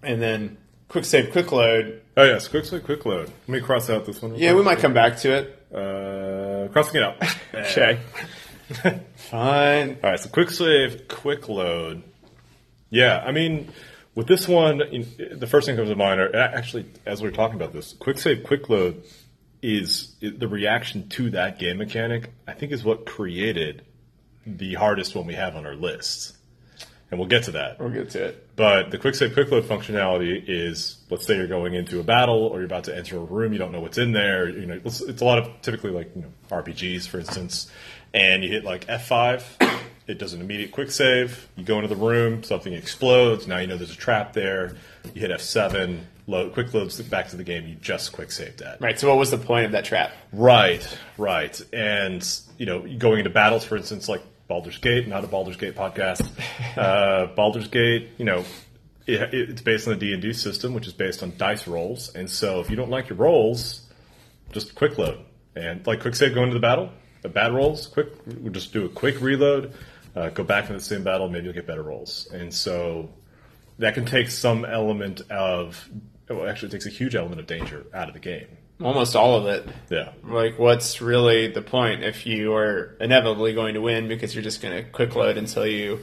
[0.03, 0.57] And then
[0.89, 2.01] quick save, quick load.
[2.17, 3.31] oh yes, quick save, quick load.
[3.47, 4.35] Let me cross out this one.
[4.37, 5.59] Yeah, we might come back to it.
[5.75, 7.17] Uh, crossing it out.
[7.55, 8.01] Okay.
[9.17, 9.99] Fine.
[10.03, 12.03] All right, so quick save, quick load.
[12.91, 13.71] Yeah, I mean,
[14.15, 17.29] with this one, in, the first thing that comes to mind are actually, as we
[17.29, 19.03] are talking about this, quick save, quick load
[19.63, 22.33] is the reaction to that game mechanic.
[22.47, 23.85] I think is what created
[24.45, 26.37] the hardest one we have on our list,
[27.11, 27.79] and we'll get to that.
[27.79, 28.57] We'll get to it.
[28.57, 32.47] But the quick save quick load functionality is let's say you're going into a battle
[32.47, 34.49] or you're about to enter a room, you don't know what's in there.
[34.49, 37.71] You know, it's, it's a lot of typically like you know RPGs, for instance,
[38.13, 39.43] and you hit like F5,
[40.13, 41.49] it does an immediate quick save.
[41.57, 43.47] You go into the room, something explodes.
[43.49, 44.77] Now you know there's a trap there.
[45.15, 48.81] You hit F7, load quick loads back to the game you just quick saved at.
[48.81, 48.99] Right.
[48.99, 50.13] So, what was the point of that trap?
[50.33, 50.87] Right,
[51.19, 51.61] right.
[51.73, 52.27] And,
[52.59, 56.29] you know, going into battles, for instance, like Baldur's Gate, not a Baldur's Gate podcast.
[56.77, 58.47] Uh, Baldur's Gate, you know,
[59.07, 62.15] it, it's based on the D&D system, which is based on dice rolls.
[62.15, 63.83] And so if you don't like your rolls,
[64.53, 65.19] just quick load.
[65.55, 68.87] And like quick save going into the battle, the bad rolls, quick, we'll just do
[68.87, 69.75] a quick reload,
[70.15, 72.29] uh, go back into the same battle, maybe you'll get better rolls.
[72.33, 73.11] And so
[73.79, 75.89] that can take some element of,
[76.29, 78.47] well, actually it takes a huge element of danger out of the game.
[78.81, 79.69] Almost all of it.
[79.91, 80.11] Yeah.
[80.25, 84.61] Like, what's really the point if you are inevitably going to win because you're just
[84.61, 86.01] going to quick load until you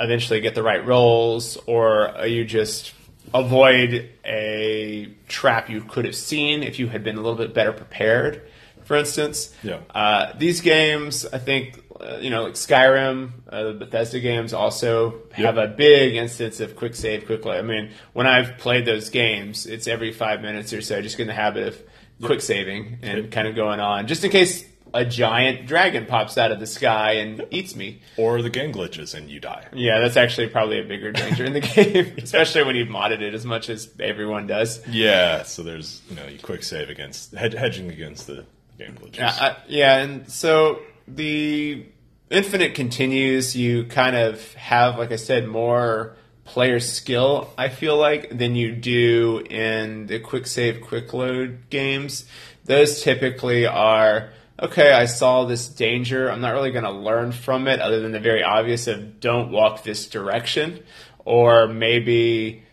[0.00, 2.92] eventually get the right rolls, or are you just
[3.32, 7.72] avoid a trap you could have seen if you had been a little bit better
[7.72, 8.42] prepared,
[8.84, 9.54] for instance?
[9.62, 9.80] Yeah.
[9.94, 15.22] Uh, these games, I think, uh, you know, like Skyrim, uh, the Bethesda games also
[15.32, 15.64] have Yep.
[15.70, 17.58] a big instance of quick save, quick load.
[17.58, 21.22] I mean, when I've played those games, it's every five minutes or so, just get
[21.24, 21.82] in the habit of
[22.22, 26.50] quick saving and kind of going on, just in case a giant dragon pops out
[26.50, 28.00] of the sky and eats me.
[28.16, 29.66] Or the game glitches and you die.
[29.74, 33.34] Yeah, that's actually probably a bigger danger in the game, especially when you've modded it
[33.34, 34.80] as much as everyone does.
[34.88, 38.46] Yeah, so there's you know you quick save against hedging against the
[38.78, 39.18] game glitches.
[39.18, 40.80] Yeah, I, yeah, and so
[41.14, 41.86] the
[42.30, 43.56] infinite continues.
[43.56, 47.50] You kind of have, like I said, more player skill.
[47.58, 52.24] I feel like than you do in the quick save, quick load games.
[52.64, 54.92] Those typically are okay.
[54.92, 56.30] I saw this danger.
[56.30, 59.50] I'm not really going to learn from it, other than the very obvious of don't
[59.50, 60.82] walk this direction,
[61.24, 62.64] or maybe.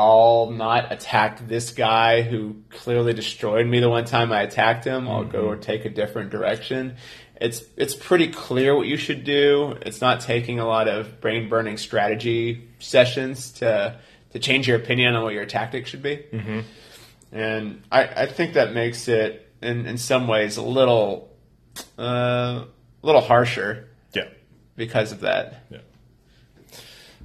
[0.00, 5.08] I'll not attack this guy who clearly destroyed me the one time I attacked him.
[5.08, 6.94] I'll go or take a different direction.
[7.40, 9.76] It's it's pretty clear what you should do.
[9.82, 13.98] It's not taking a lot of brain burning strategy sessions to
[14.32, 16.24] to change your opinion on what your tactic should be.
[17.30, 21.30] And I, I think that makes it in, in some ways a little
[21.98, 22.02] uh,
[22.64, 22.66] a
[23.06, 24.28] little harsher Yeah,
[24.76, 25.64] because of that.
[25.70, 25.78] yeah.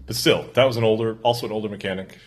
[0.06, 2.18] But still, that was an older, also an older mechanic,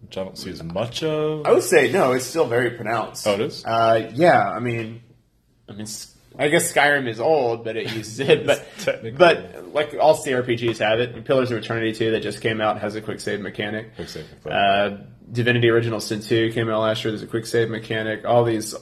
[0.00, 1.46] which I don't see as much of.
[1.46, 2.12] I would say no.
[2.12, 3.26] It's still very pronounced.
[3.26, 3.64] Oh, it is?
[3.64, 5.02] Uh, yeah, I mean,
[5.68, 5.86] I mean,
[6.38, 8.46] I guess Skyrim is old, but it uses it.
[8.46, 8.64] but
[9.16, 11.24] but like all CRPGs have it.
[11.24, 13.94] Pillars of Eternity 2 that just came out has a quick save mechanic.
[13.96, 14.26] Quick save.
[14.46, 14.98] Uh,
[15.30, 17.10] Divinity Original Sin 2 came out last year.
[17.10, 18.24] There's a quick save mechanic.
[18.24, 18.74] All these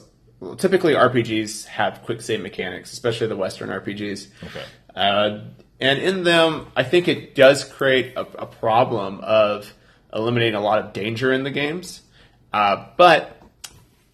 [0.57, 4.27] typically RPGs have quick save mechanics, especially the Western RPGs.
[4.43, 4.63] Okay.
[4.95, 5.39] Uh,
[5.79, 9.71] and in them, I think it does create a, a problem of
[10.13, 12.01] eliminating a lot of danger in the games.
[12.53, 13.41] Uh, but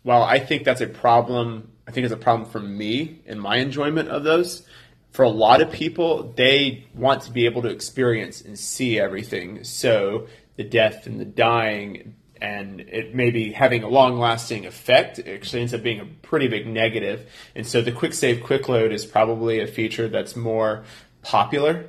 [0.02, 3.58] while I think that's a problem, I think it's a problem for me in my
[3.58, 4.66] enjoyment of those.
[5.12, 9.64] For a lot of people, they want to be able to experience and see everything.
[9.64, 15.34] So the death and the dying and it maybe having a long lasting effect it
[15.34, 17.30] actually ends up being a pretty big negative.
[17.56, 20.84] And so the quick save, quick load is probably a feature that's more
[21.22, 21.88] popular,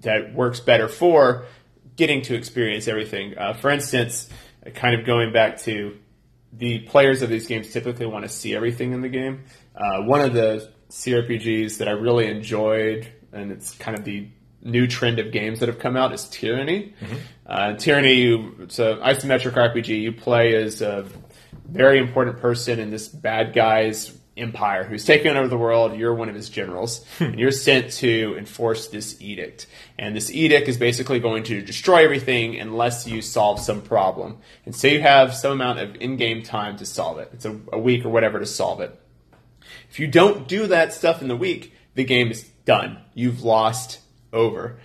[0.00, 1.46] that works better for
[1.96, 3.38] getting to experience everything.
[3.38, 4.28] Uh, for instance,
[4.74, 5.96] kind of going back to
[6.56, 9.44] the players of these games typically want to see everything in the game.
[9.74, 14.28] Uh, one of the CRPGs that I really enjoyed, and it's kind of the
[14.62, 16.94] new trend of games that have come out, is Tyranny.
[17.46, 20.00] Uh, Tyranny, you, it's an isometric RPG.
[20.00, 21.06] You play as a
[21.68, 25.96] very important person in this bad guy's empire who's taken over the world.
[25.96, 27.24] You're one of his generals, hmm.
[27.24, 29.66] and you're sent to enforce this edict.
[29.98, 34.38] And this edict is basically going to destroy everything unless you solve some problem.
[34.64, 37.30] And so you have some amount of in-game time to solve it.
[37.32, 38.98] It's a, a week or whatever to solve it.
[39.90, 42.98] If you don't do that stuff in the week, the game is done.
[43.14, 44.00] You've lost
[44.32, 44.78] over.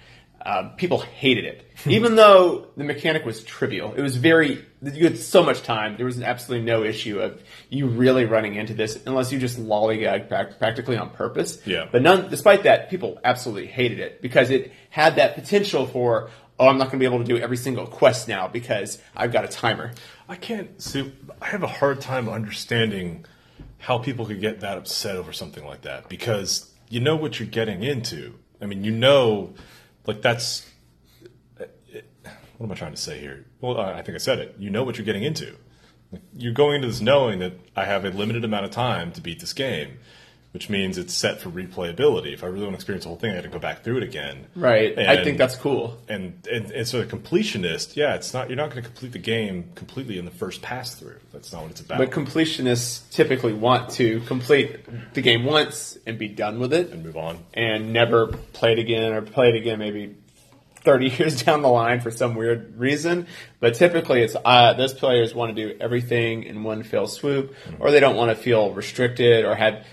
[0.50, 3.94] Um, people hated it, even though the mechanic was trivial.
[3.94, 5.98] It was very you had so much time.
[5.98, 10.28] There was absolutely no issue of you really running into this unless you just lollygag
[10.58, 11.62] practically on purpose.
[11.66, 11.88] Yeah.
[11.92, 16.68] But none, despite that, people absolutely hated it because it had that potential for oh,
[16.68, 19.46] I'm not going to be able to do every single quest now because I've got
[19.46, 19.92] a timer.
[20.28, 21.14] I can't see.
[21.42, 23.26] I have a hard time understanding
[23.78, 27.48] how people could get that upset over something like that because you know what you're
[27.48, 28.34] getting into.
[28.62, 29.54] I mean, you know,
[30.06, 30.66] like that's.
[31.58, 33.46] What am I trying to say here?
[33.62, 34.56] Well, I think I said it.
[34.60, 35.56] You know what you're getting into.
[36.36, 39.40] You're going into this knowing that I have a limited amount of time to beat
[39.40, 40.00] this game,
[40.52, 42.34] which means it's set for replayability.
[42.34, 43.98] If I really want to experience the whole thing, I got to go back through
[43.98, 44.48] it again.
[44.56, 44.98] Right.
[44.98, 46.00] I think that's cool.
[46.08, 49.20] and and, and so a completionist, yeah, it's not you're not going to complete the
[49.20, 51.20] game completely in the first pass through.
[51.32, 52.00] That's not what it's about.
[52.00, 57.04] But completionists typically want to complete the game once and be done with it and
[57.04, 57.40] move on.
[57.54, 60.16] and never play it again or play it again maybe
[60.82, 63.28] 30 years down the line for some weird reason.
[63.60, 67.92] But typically it's, uh, those players want to do everything in one fell swoop or
[67.92, 69.86] they don't want to feel restricted or have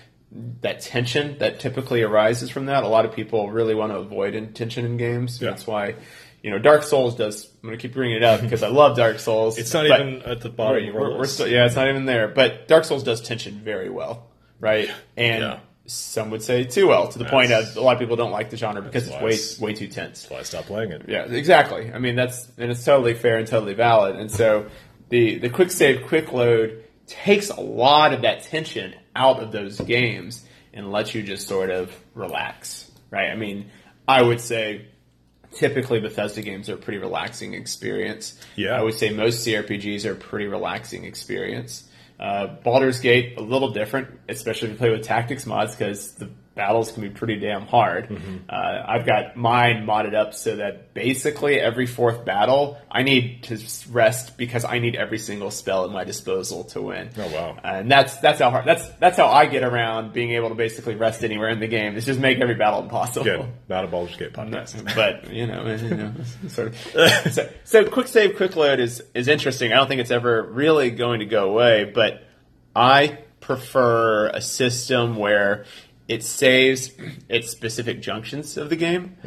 [0.61, 2.83] that tension that typically arises from that.
[2.83, 5.41] A lot of people really want to avoid tension in games.
[5.41, 5.51] Yeah.
[5.51, 5.95] That's why,
[6.43, 8.97] you know, Dark Souls does, I'm going to keep bringing it up because I love
[8.97, 9.57] Dark Souls.
[9.57, 10.85] It's not even at the bottom.
[10.85, 12.27] Our we're, we're still, yeah, it's not even there.
[12.27, 14.27] But Dark Souls does tension very well,
[14.59, 14.89] right?
[15.15, 15.59] And Yeah.
[15.85, 18.49] some would say too well, to the point of a lot of people don't like
[18.49, 20.23] the genre because it's way way too tense.
[20.23, 21.03] That's why I stopped playing it.
[21.07, 21.91] Yeah, exactly.
[21.93, 24.17] I mean, that's and it's totally fair and totally valid.
[24.17, 24.67] And so
[25.07, 29.79] the the quick save, quick load takes a lot of that tension out of those
[29.81, 33.29] games and let you just sort of relax, right?
[33.29, 33.71] I mean,
[34.07, 34.87] I would say
[35.53, 38.39] typically Bethesda games are a pretty relaxing experience.
[38.55, 38.79] Yeah.
[38.79, 41.89] I would say most CRPGs are a pretty relaxing experience.
[42.19, 46.29] Uh, Baldur's Gate a little different, especially if you play with tactics mods because the
[46.57, 48.09] battles can be pretty damn hard.
[48.09, 48.37] Mm-hmm.
[48.49, 53.57] Uh, I've got mine modded up so that basically every fourth battle I need to
[53.91, 57.09] rest because I need every single spell at my disposal to win.
[57.17, 57.57] Oh, wow.
[57.63, 60.95] And that's that's how hard that's that's how I get around being able to basically
[60.95, 61.95] rest anywhere in the game.
[61.95, 63.27] Is just make every battle impossible.
[63.27, 64.95] Again, not a Baldur's Gate No, podcast.
[64.95, 66.13] but you know, you know
[66.49, 66.77] sort of.
[67.37, 69.71] So, so quick save, quick load is is interesting.
[69.71, 72.23] I don't think it's ever really going to go away, but
[72.75, 75.65] I prefer a system where
[76.07, 76.91] it saves
[77.27, 79.17] its specific junctions of the game,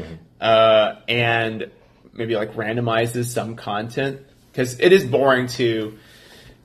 [0.41, 1.71] uh, and
[2.13, 5.99] maybe like randomizes some content because it is boring to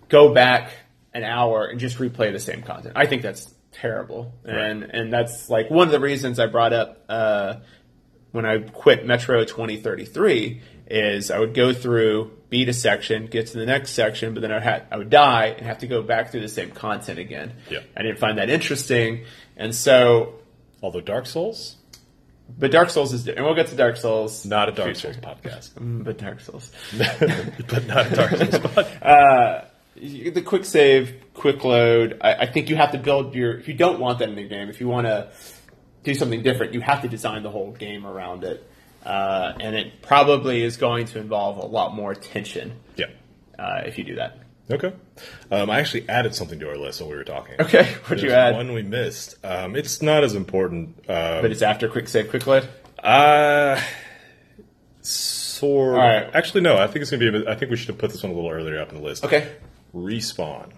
[0.10, 0.72] go back
[1.14, 2.94] an hour and just replay the same content.
[2.96, 7.04] I think that's terrible, and and that's like one of the reasons I brought up
[7.10, 7.56] uh,
[8.32, 13.58] when I quit Metro 2033 is I would go through, beat a section, get to
[13.58, 16.32] the next section, but then I had I would die and have to go back
[16.32, 17.52] through the same content again.
[17.70, 17.80] Yeah.
[17.98, 19.26] I didn't find that interesting,
[19.58, 20.36] and so.
[20.82, 21.76] Although Dark Souls,
[22.60, 24.46] But Dark Souls is, and we'll get to Dark Souls.
[24.46, 25.14] not a Dark Future.
[25.14, 26.72] Souls podcast, Mm, But Dark Souls.
[26.98, 29.66] but not a Dark Souls podcast.
[30.36, 32.20] the quick save, quick load.
[32.22, 33.58] I, I think you have to build your.
[33.58, 35.30] If you don't want that in the game, if you want to
[36.04, 38.58] do something different, you have to design the whole game around it,
[39.06, 43.06] uh, and it probably is going to involve a lot more tension Yeah.
[43.60, 44.40] uh, if you do that.
[44.72, 44.92] Okay.
[45.52, 47.56] Um, I actually added something to our list while we were talking.
[47.62, 48.56] Okay, what'd you add?
[48.56, 49.36] One we missed.
[49.46, 50.98] Um, it's not as important.
[51.08, 52.68] Um, But it's after quick save, quick load.
[52.98, 53.80] Uh,
[55.02, 55.92] sort.
[56.00, 56.30] All right.
[56.34, 56.78] Actually, no.
[56.78, 57.48] I think it's gonna be.
[57.48, 59.24] I think we should have put this one a little earlier up in the list.
[59.24, 59.52] Okay.
[59.94, 60.72] Respawn.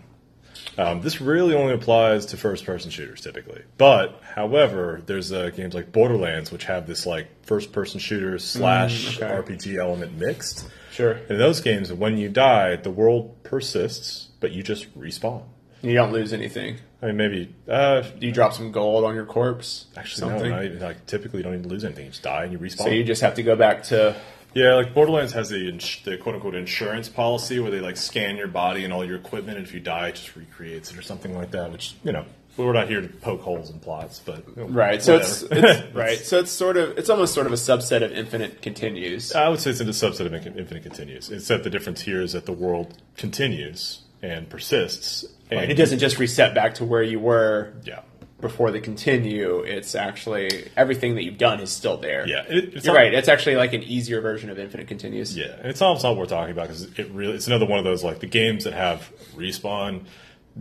[0.77, 5.91] Um, this really only applies to first-person shooters typically, but however, there's uh, games like
[5.91, 9.53] Borderlands which have this like first-person shooter slash Mm, okay.
[9.55, 10.67] RPG element mixed.
[10.91, 11.13] Sure.
[11.29, 15.43] In those games, when you die, the world persists, but you just respawn.
[15.81, 16.77] You don't lose anything.
[17.01, 17.55] I mean, maybe.
[17.67, 19.85] Uh, You drop some gold on your corpse.
[19.95, 20.49] actually, something.
[20.49, 20.55] no.
[20.55, 22.05] Not even, like typically, you don't even lose anything.
[22.05, 22.83] You just die and you respawn.
[22.85, 24.15] So you just have to go back to.
[24.57, 28.37] Yeah, like Borderlands has the, ins- the quote unquote insurance policy where they like scan
[28.37, 31.03] your body and all your equipment, and if you die, it just recreates it or
[31.03, 31.71] something like that.
[31.71, 32.25] Which you know,
[32.57, 35.01] we're not here to poke holes in plots, but you know, Right.
[35.03, 36.17] So it's, it's right.
[36.17, 39.31] So it's sort of it's almost sort of a subset of Infinite Continues.
[39.33, 41.29] I would say it's a subset of Infin- Infinite Continues.
[41.29, 46.17] Except the difference here is that the world continues and persists, and it doesn't just
[46.17, 47.99] reset back to where you were Yeah,
[48.39, 49.59] before they continue.
[49.61, 52.27] It's actually everything that you've done is still there.
[52.27, 52.43] yeah.
[52.47, 53.13] It, it's You're not- right.
[53.13, 55.35] It's actually like an easier version of Infinite Continues.
[55.35, 57.85] Yeah, and it's almost not worth talking about because it really it's another one of
[57.85, 60.05] those like the games that have respawn.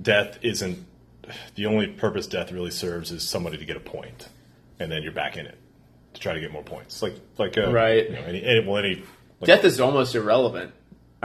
[0.01, 0.85] Death isn't
[1.55, 4.29] the only purpose death really serves is somebody to get a point,
[4.79, 5.59] and then you're back in it
[6.15, 7.03] to try to get more points.
[7.03, 8.09] Like like uh, Right.
[8.09, 9.03] You know, any, any well any
[9.41, 10.73] like, Death is almost irrelevant.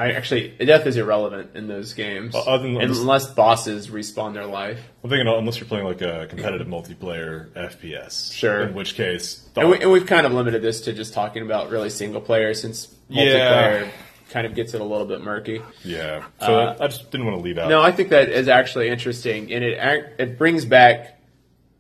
[0.02, 4.46] I actually death is irrelevant in those games Uh, other than- unless bosses respawn their
[4.46, 4.80] life.
[5.04, 8.34] I'm thinking unless you're playing like a competitive multiplayer FPS.
[8.34, 8.64] Sure.
[8.64, 11.70] In which case, And, we, and we've kind of limited this to just talking about
[11.70, 13.26] really single player since Yeah.
[13.26, 13.90] multiplayer
[14.32, 15.62] kind of gets it a little bit murky.
[15.84, 16.24] yeah.
[16.40, 17.70] So Uh, I just didn't want to leave out.
[17.70, 19.78] No, I think that is actually interesting, and it
[20.18, 21.21] it brings back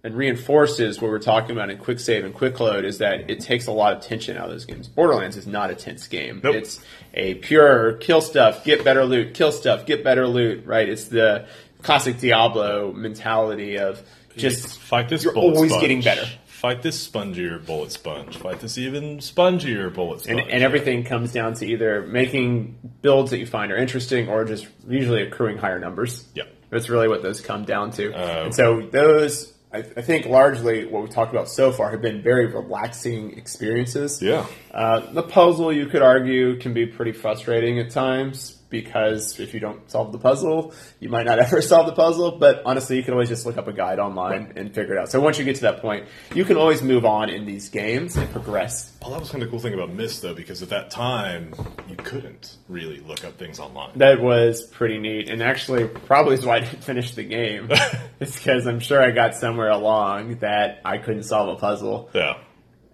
[0.04, 3.40] and reinforces what we're talking about in quick save and quick load is that it
[3.40, 4.88] takes a lot of tension out of those games.
[4.88, 6.42] Borderlands is not a tense game.
[6.44, 6.56] Nope.
[6.56, 6.80] It's
[7.14, 10.66] a pure kill stuff, get better loot, kill stuff, get better loot.
[10.66, 10.90] Right?
[10.90, 11.46] It's the
[11.82, 14.02] classic Diablo mentality of
[14.36, 15.24] just fight this.
[15.24, 15.82] You're always sponge.
[15.82, 16.26] getting better.
[16.46, 18.38] Fight this spongier bullet sponge.
[18.38, 20.52] Fight this even spongier bullet and, sponge.
[20.52, 24.68] and everything comes down to either making builds that you find are interesting or just
[24.88, 26.24] usually accruing higher numbers.
[26.36, 26.44] Yeah.
[26.70, 28.14] That's really what those come down to.
[28.14, 32.02] Uh, and so those, I, I think, largely what we've talked about so far have
[32.02, 34.22] been very relaxing experiences.
[34.22, 34.46] Yeah.
[34.74, 39.60] Uh, the puzzle, you could argue, can be pretty frustrating at times because if you
[39.60, 42.40] don't solve the puzzle, you might not ever solve the puzzle.
[42.40, 45.12] But honestly, you can always just look up a guide online and figure it out.
[45.12, 48.16] So once you get to that point, you can always move on in these games
[48.16, 48.98] and progress.
[49.02, 51.54] Well, that was kind of the cool thing about Myst, though, because at that time
[51.90, 53.92] you couldn't really look up things online.
[53.98, 57.68] That was pretty neat, and actually, probably is why I didn't finish the game.
[58.20, 62.10] it's because I'm sure I got somewhere along that I couldn't solve a puzzle.
[62.14, 62.38] yeah.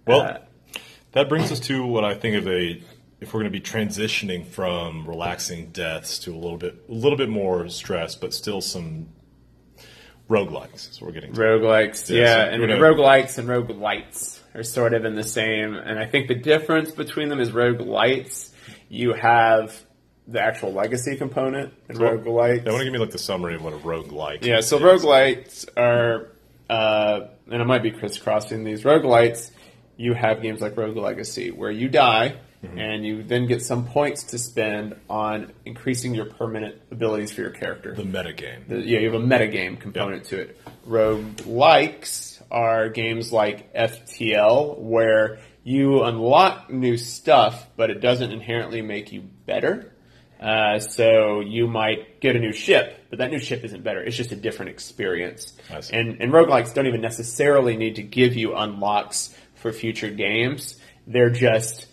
[0.06, 0.38] Well, Uh,
[1.12, 2.82] that brings us to what I think of a
[3.19, 7.17] if we're going to be transitioning from relaxing deaths to a little bit a little
[7.17, 9.08] bit more stress, but still some
[10.30, 10.91] roguelikes.
[10.91, 11.39] Is what we're getting to.
[11.39, 15.73] Roguelikes, Yeah, yeah, so and gonna- roguelikes and roguelites are sort of in the same.
[15.75, 18.51] And I think the difference between them is roguelites,
[18.89, 19.73] you have
[20.27, 22.67] the actual legacy component, and Well, roguelites.
[22.67, 24.47] I want to give me like the summary of what a roguelike is.
[24.47, 24.67] Yeah, is.
[24.67, 26.32] so roguelites are,
[26.69, 28.84] uh, and I might be crisscrossing these.
[28.84, 29.51] Roguelites,
[29.95, 34.24] you have games like Rogue Legacy where you die and you then get some points
[34.24, 37.93] to spend on increasing your permanent abilities for your character.
[37.93, 38.67] the metagame.
[38.67, 40.62] The- yeah, you have a metagame component to it.
[40.86, 48.82] Rogue likes are games like FTL where you unlock new stuff, but it doesn't inherently
[48.82, 49.93] make you better.
[50.39, 54.02] Uh, so you might get a new ship, but that new ship isn't better.
[54.02, 55.54] It's just a different experience.
[55.91, 60.80] And, and roguelikes don't even necessarily need to give you unlocks for future games.
[61.08, 61.87] They're just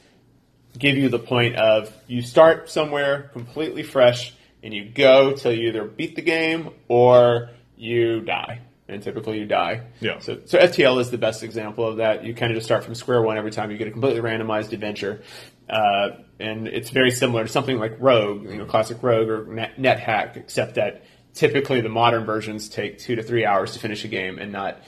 [0.79, 5.69] give you the point of you start somewhere completely fresh and you go till you
[5.69, 8.61] either beat the game or you die.
[8.87, 9.83] And typically you die.
[10.01, 10.19] Yeah.
[10.19, 12.25] So, so FTL is the best example of that.
[12.25, 13.71] You kind of just start from square one every time.
[13.71, 15.23] You get a completely randomized adventure.
[15.69, 19.79] Uh, and it's very similar to something like Rogue, you know, classic Rogue or Net,
[19.79, 24.09] NetHack, except that typically the modern versions take two to three hours to finish a
[24.09, 24.79] game and not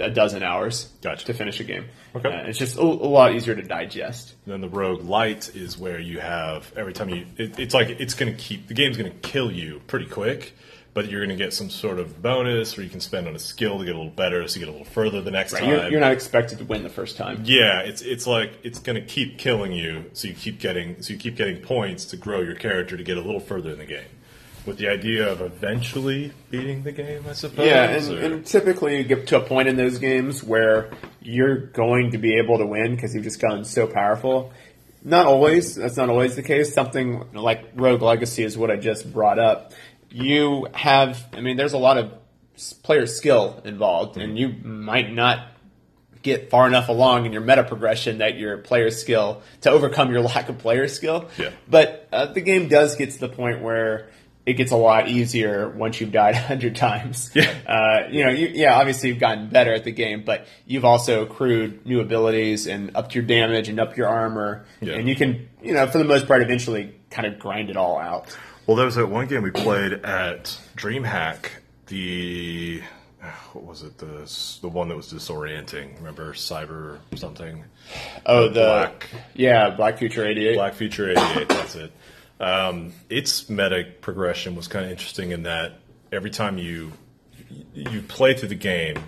[0.00, 1.26] a dozen hours Gotcha.
[1.26, 1.84] to finish a game.
[2.14, 2.28] Okay.
[2.28, 4.34] Uh, it's just a, a lot easier to digest.
[4.46, 8.14] Then the rogue light is where you have every time you it, it's like it's
[8.14, 10.54] going to keep the game's going to kill you pretty quick,
[10.94, 13.38] but you're going to get some sort of bonus or you can spend on a
[13.38, 15.68] skill to get a little better, so you get a little further the next time.
[15.68, 17.42] You're, you're not expected to win the first time.
[17.44, 21.12] yeah, it's it's like it's going to keep killing you, so you keep getting so
[21.12, 23.86] you keep getting points to grow your character to get a little further in the
[23.86, 24.06] game.
[24.68, 27.66] With the idea of eventually beating the game, I suppose.
[27.66, 30.90] Yeah, and, or- and typically you get to a point in those games where
[31.20, 34.52] you're going to be able to win because you've just gotten so powerful.
[35.02, 35.74] Not always.
[35.74, 36.74] That's not always the case.
[36.74, 39.72] Something like Rogue Legacy is what I just brought up.
[40.10, 42.12] You have, I mean, there's a lot of
[42.82, 45.48] player skill involved, and you might not
[46.22, 50.20] get far enough along in your meta progression that your player skill to overcome your
[50.32, 51.28] lack of player skill.
[51.38, 51.50] Yeah.
[51.68, 54.10] But uh, the game does get to the point where
[54.48, 57.30] it gets a lot easier once you've died a hundred times.
[57.34, 57.52] Yeah.
[57.66, 61.22] Uh, you know, you, yeah, obviously you've gotten better at the game, but you've also
[61.22, 64.94] accrued new abilities and upped your damage and up your armor, Yeah.
[64.94, 67.98] and you can, you know, for the most part, eventually kind of grind it all
[67.98, 68.36] out.
[68.66, 71.50] Well, there was that one game we played at DreamHack.
[71.86, 72.82] The
[73.52, 73.98] what was it?
[73.98, 74.30] The
[74.62, 75.96] the one that was disorienting.
[75.96, 77.64] Remember Cyber something?
[78.26, 80.54] Oh, the Black yeah, Black Future eighty eight.
[80.56, 81.48] Black Future eighty eight.
[81.48, 81.92] that's it.
[82.40, 85.80] Um, its meta progression was kind of interesting in that
[86.12, 86.92] every time you
[87.74, 88.98] you play through the game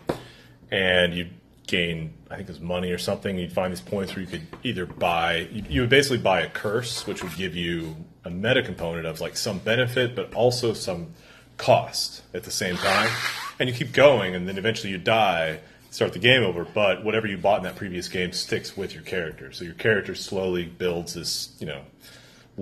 [0.70, 1.28] and you
[1.66, 3.38] gain, I think it was money or something.
[3.38, 6.48] You'd find these points where you could either buy, you, you would basically buy a
[6.48, 11.12] curse, which would give you a meta component of like some benefit, but also some
[11.56, 13.10] cost at the same time.
[13.58, 15.60] And you keep going, and then eventually you die,
[15.90, 16.64] start the game over.
[16.64, 19.52] But whatever you bought in that previous game sticks with your character.
[19.52, 21.82] So your character slowly builds this, you know,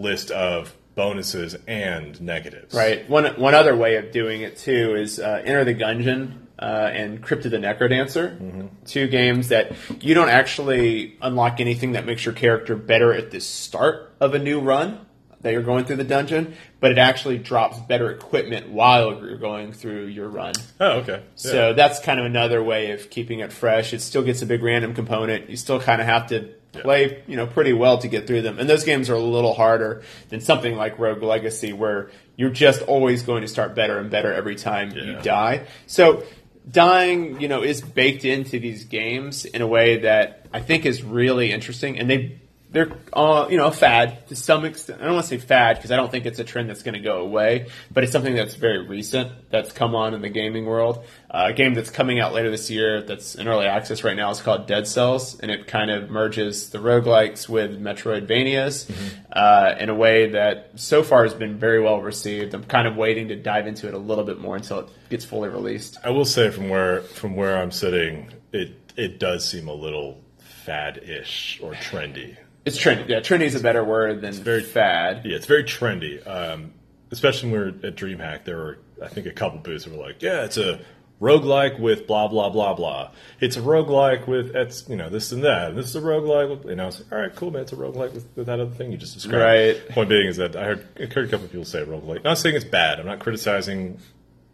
[0.00, 2.74] list of bonuses and negatives.
[2.74, 3.08] Right.
[3.08, 7.22] One one other way of doing it too is uh, Enter the Gungeon uh, and
[7.22, 8.68] Crypt of the NecroDancer.
[8.84, 13.40] Two games that you don't actually unlock anything that makes your character better at the
[13.40, 15.06] start of a new run
[15.40, 19.72] that you're going through the dungeon, but it actually drops better equipment while you're going
[19.72, 20.52] through your run.
[20.80, 21.22] Oh, okay.
[21.22, 21.22] Yeah.
[21.36, 23.94] So that's kind of another way of keeping it fresh.
[23.94, 25.48] It still gets a big random component.
[25.48, 28.58] You still kind of have to play, you know, pretty well to get through them.
[28.58, 32.82] And those games are a little harder than something like Rogue Legacy, where you're just
[32.82, 35.66] always going to start better and better every time you die.
[35.86, 36.24] So
[36.70, 41.02] dying, you know, is baked into these games in a way that I think is
[41.02, 42.40] really interesting, and they.
[42.70, 45.00] They're, uh, you know, a fad to some extent.
[45.00, 46.94] I don't want to say fad because I don't think it's a trend that's going
[46.94, 50.66] to go away, but it's something that's very recent that's come on in the gaming
[50.66, 51.02] world.
[51.30, 54.30] Uh, a game that's coming out later this year that's in early access right now
[54.30, 58.90] is called Dead Cells, and it kind of merges the roguelikes with Metroidvanias
[59.32, 62.52] uh, in a way that so far has been very well received.
[62.52, 65.24] I'm kind of waiting to dive into it a little bit more until it gets
[65.24, 65.96] fully released.
[66.04, 70.20] I will say from where from where I'm sitting, it it does seem a little
[70.66, 72.36] fad-ish or trendy.
[72.68, 73.08] It's trendy.
[73.08, 75.24] Yeah, trendy is a better word than very fad.
[75.24, 76.24] Yeah, it's very trendy.
[76.26, 76.74] Um,
[77.10, 80.04] especially when we were at DreamHack, there were I think a couple booths that were
[80.04, 80.80] like, yeah, it's a
[81.20, 83.10] roguelike with blah blah blah blah.
[83.40, 85.74] It's a roguelike with it's you know this and that.
[85.74, 87.76] This is a roguelike with and I was like, all right, cool man, it's a
[87.76, 89.42] roguelike with, with that other thing you just described.
[89.42, 89.88] Right.
[89.88, 92.22] Point being is that I heard, I heard a couple of people say roguelike.
[92.22, 93.00] Not saying it's bad.
[93.00, 93.98] I'm not criticizing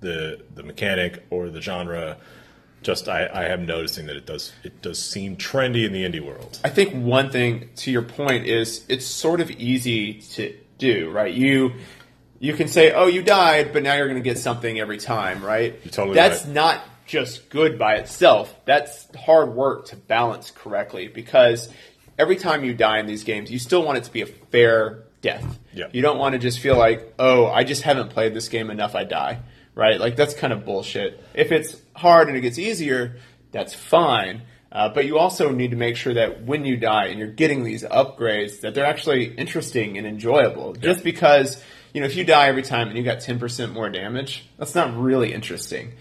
[0.00, 2.18] the the mechanic or the genre.
[2.85, 6.24] Just I, I am noticing that it does it does seem trendy in the indie
[6.24, 6.61] world.
[6.62, 11.32] I think one thing to your point is it's sort of easy to do, right?
[11.32, 11.72] You
[12.39, 15.43] you can say, "Oh, you died, but now you're going to get something every time,"
[15.43, 15.80] right?
[15.82, 16.55] You're totally That's right.
[16.55, 18.55] not just good by itself.
[18.66, 21.70] That's hard work to balance correctly because
[22.18, 25.05] every time you die in these games, you still want it to be a fair
[25.22, 25.59] death.
[25.72, 25.87] Yeah.
[25.91, 28.95] You don't want to just feel like, "Oh, I just haven't played this game enough,
[28.95, 29.41] I die."
[29.74, 29.99] Right?
[29.99, 31.24] Like that's kind of bullshit.
[31.32, 33.16] If it's hard and it gets easier,
[33.53, 34.42] that's fine.
[34.70, 37.62] Uh, but you also need to make sure that when you die and you're getting
[37.62, 40.72] these upgrades, that they're actually interesting and enjoyable.
[40.74, 44.49] Just because, you know, if you die every time and you got 10% more damage,
[44.59, 45.95] that's not really interesting.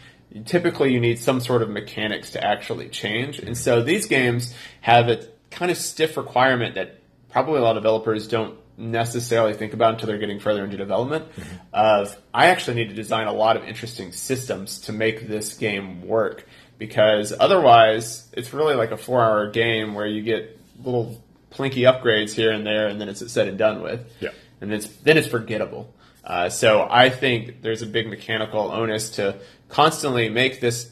[0.46, 3.38] Typically, you need some sort of mechanics to actually change.
[3.38, 7.84] And so these games have a kind of stiff requirement that probably a lot of
[7.84, 11.26] developers don't necessarily think about until they're getting further into development
[11.72, 16.02] of I actually need to design a lot of interesting systems to make this game
[16.08, 16.48] work.
[16.80, 22.34] Because otherwise it's really like a four hour game where you get little plinky upgrades
[22.34, 24.06] here and there and then it's said and done with.
[24.20, 24.32] Yeah.
[24.60, 25.94] and it's then it's forgettable.
[26.24, 30.90] Uh, so I think there's a big mechanical onus to constantly make this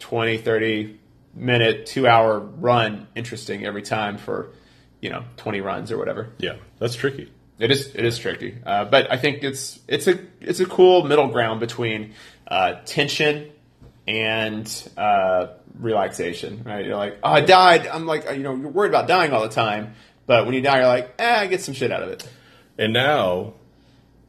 [0.00, 0.98] 20 30
[1.34, 4.50] minute two hour run interesting every time for
[5.02, 7.30] you know 20 runs or whatever Yeah, that's tricky.
[7.58, 11.04] it is it is tricky, uh, but I think it's it's a it's a cool
[11.04, 12.14] middle ground between
[12.48, 13.50] uh, tension
[14.08, 15.48] and uh,
[15.78, 16.62] relaxation.
[16.64, 16.84] Right?
[16.86, 17.86] You're like, oh, I died.
[17.86, 19.94] I'm like, you know, you're worried about dying all the time,
[20.26, 22.28] but when you die, you're like, eh, I get some shit out of it.
[22.78, 23.54] And now,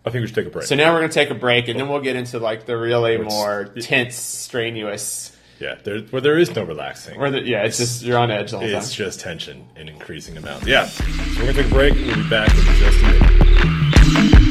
[0.05, 0.65] I think we should take a break.
[0.65, 3.17] So now we're gonna take a break, and then we'll get into like the really
[3.17, 5.35] more tense, strenuous.
[5.59, 7.19] Yeah, there, where there is no relaxing.
[7.19, 8.77] Where the, yeah, it's, just you're on edge all the time.
[8.77, 10.67] it's just tension in increasing amounts.
[10.67, 11.03] Yeah, so
[11.39, 11.93] we're gonna take a break.
[11.93, 14.43] We'll be back in just a minute.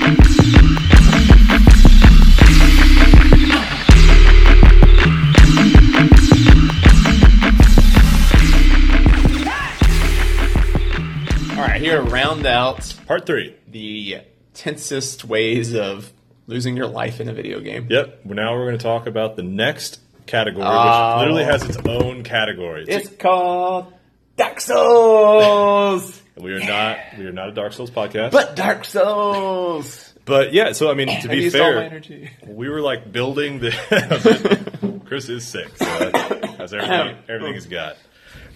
[11.53, 13.55] All right, here round out Part three.
[13.69, 14.23] the
[14.55, 16.13] tensest ways of
[16.47, 17.87] losing your life in a video game.
[17.91, 18.21] Yep.
[18.25, 21.17] Well, now we're going to talk about the next category, Oh.
[21.17, 22.85] which literally has its own category.
[22.89, 23.93] It's called
[24.37, 30.15] Dark Souls, we are not we are not a Dark Souls podcast, but Dark Souls.
[30.25, 30.73] but yeah.
[30.73, 35.03] So I mean, to be used all my fair, we were like building the.
[35.05, 37.97] Chris is sick, so that's, that's everything, everything he's got.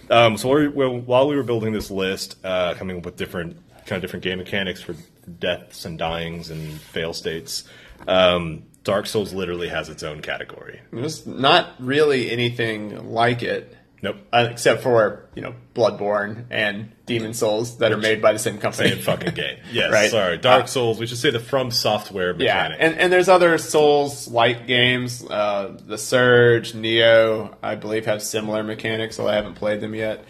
[0.09, 3.59] Um, so we, well, while we were building this list, uh, coming up with different
[3.85, 4.95] kind of different game mechanics for
[5.39, 7.65] deaths and dyings and fail states,
[8.09, 10.81] um, Dark Souls literally has its own category.
[10.93, 13.77] There's not really anything like it.
[14.03, 14.17] Nope.
[14.33, 18.59] uh, except for you know Bloodborne and Demon Souls that are made by the same
[18.59, 18.91] company.
[18.91, 19.57] Same fucking game.
[19.73, 19.91] Yes.
[19.91, 20.11] Right.
[20.11, 20.37] Sorry.
[20.39, 21.01] Dark Uh, Souls.
[21.01, 22.79] We should say the From Software mechanic.
[22.79, 25.25] yeah, and and there's other Souls like games.
[25.25, 30.25] Uh, the Surge, Nioh, I believe have similar mechanics, although I haven't played them yet.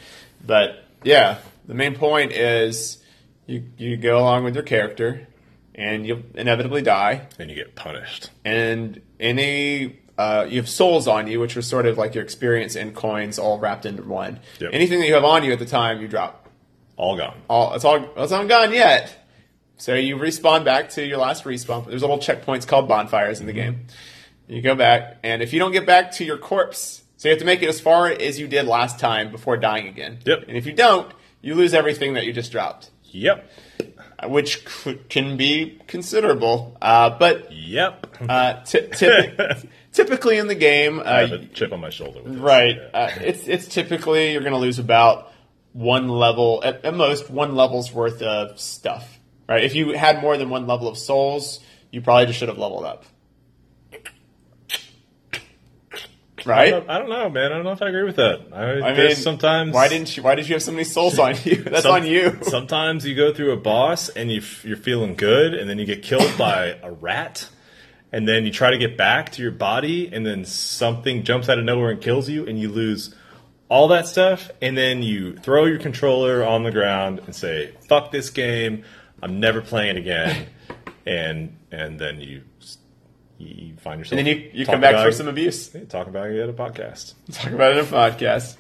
[0.46, 2.98] But yeah, the main point is
[3.46, 5.26] you you go along with your character,
[5.76, 7.28] and you'll inevitably die.
[7.38, 8.30] and you get punished.
[8.44, 12.74] and any uh, you have souls on you, which are sort of like your experience
[12.74, 14.40] and coins all wrapped into one.
[14.58, 14.70] Yep.
[14.72, 16.48] Anything that you have on you at the time, you drop.
[16.96, 17.36] All gone.
[17.50, 19.14] All it's all it's not gone yet.
[19.76, 21.86] So you respawn back to your last respawn.
[21.86, 23.86] There's little checkpoints called bonfires in the game.
[24.48, 27.40] You go back, and if you don't get back to your corpse, so you have
[27.40, 30.20] to make it as far as you did last time before dying again.
[30.24, 30.44] Yep.
[30.48, 31.12] And if you don't,
[31.42, 33.50] you lose everything that you just dropped, Yep.
[34.24, 36.76] Which could, can be considerable.
[36.80, 38.16] Uh, but Yep.
[38.28, 42.20] uh, typi- typically in the game, I uh, have a chip on my shoulder.
[42.24, 42.78] Right?
[42.94, 45.32] Uh, it's it's typically you're going to lose about
[45.72, 49.18] one level at, at most one level's worth of stuff.
[49.48, 49.64] Right?
[49.64, 51.60] If you had more than one level of souls,
[51.90, 53.04] you probably just should have leveled up.
[56.50, 56.70] I Right?
[56.70, 57.52] don't, I don't know, man.
[57.52, 58.48] I don't know if I agree with that.
[58.52, 60.22] I, I mean, sometimes why didn't you?
[60.22, 61.56] Why did you have so many souls on you?
[61.64, 62.38] That's some- on you.
[62.42, 65.84] Sometimes you go through a boss and you f- you're feeling good, and then you
[65.86, 67.48] get killed by a rat,
[68.12, 71.58] and then you try to get back to your body, and then something jumps out
[71.58, 73.14] of nowhere and kills you, and you lose
[73.68, 78.12] all that stuff, and then you throw your controller on the ground and say, "Fuck
[78.12, 78.84] this game!
[79.22, 80.46] I'm never playing it again,"
[81.04, 82.42] and and then you
[83.38, 85.68] you find yourself and then you, you come back for it- some abuse.
[85.88, 87.14] Talk about it at a podcast.
[87.32, 88.56] Talk about it in a podcast.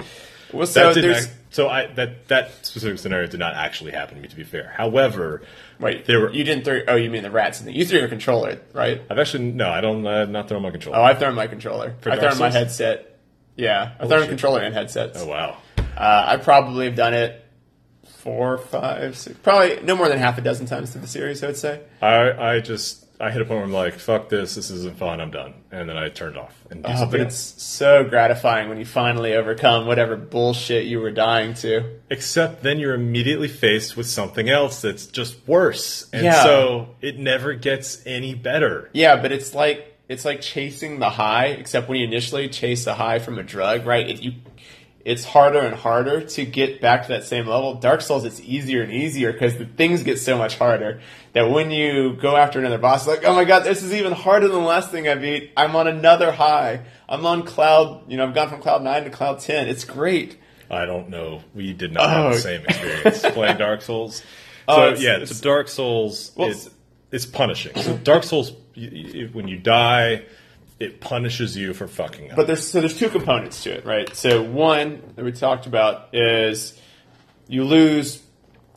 [0.52, 4.20] Well, so there's act- so I that that specific scenario did not actually happen to
[4.22, 4.28] me.
[4.28, 5.42] To be fair, however,
[5.80, 6.80] right there were you didn't throw.
[6.86, 7.58] Oh, you mean the rats?
[7.60, 9.02] And the, you threw your controller, right?
[9.10, 10.06] I've actually no, I don't.
[10.06, 10.98] I have not thrown my controller.
[10.98, 11.94] Oh, I've thrown my controller.
[12.00, 13.18] For I've thrown my headset.
[13.56, 15.18] Yeah, I've thrown a controller and headsets.
[15.20, 17.42] Oh wow, Uh, I probably have done it
[18.04, 21.42] four, five, six, probably no more than half a dozen times through the series.
[21.42, 21.80] I would say.
[22.02, 25.20] I I just I hit a point where I'm like, fuck this, this isn't fun,
[25.20, 27.52] I'm done, and then I turned off and do Uh, but else.
[27.54, 31.98] it's so gratifying when you finally overcome whatever bullshit you were dying to.
[32.10, 36.42] Except then you're immediately faced with something else that's just worse, and Yeah.
[36.42, 38.90] so it never gets any better.
[38.92, 42.94] Yeah, but it's like it's like chasing the high, except when you initially chase the
[42.94, 44.08] high from a drug, right?
[44.08, 44.34] If you
[45.06, 47.74] it's harder and harder to get back to that same level.
[47.74, 51.00] Dark Souls, it's easier and easier because the things get so much harder
[51.32, 54.48] that when you go after another boss, like, oh my god, this is even harder
[54.48, 55.52] than the last thing I beat.
[55.56, 56.80] I'm on another high.
[57.08, 59.68] I'm on cloud, you know, I've gone from cloud nine to cloud ten.
[59.68, 60.38] It's great.
[60.68, 61.42] I don't know.
[61.54, 62.34] We did not have Oh.
[62.34, 64.22] the same experience playing Dark Souls.
[64.66, 66.68] Oh, so Oh, it's- yeah, it's- so Dark Souls Well, is
[67.12, 67.76] it's punishing.
[67.76, 70.22] So Dark Souls, when you die,
[70.78, 72.36] it punishes you for fucking up.
[72.36, 74.14] But there's so there's two components to it, right?
[74.14, 76.78] So one that we talked about is
[77.48, 78.22] you lose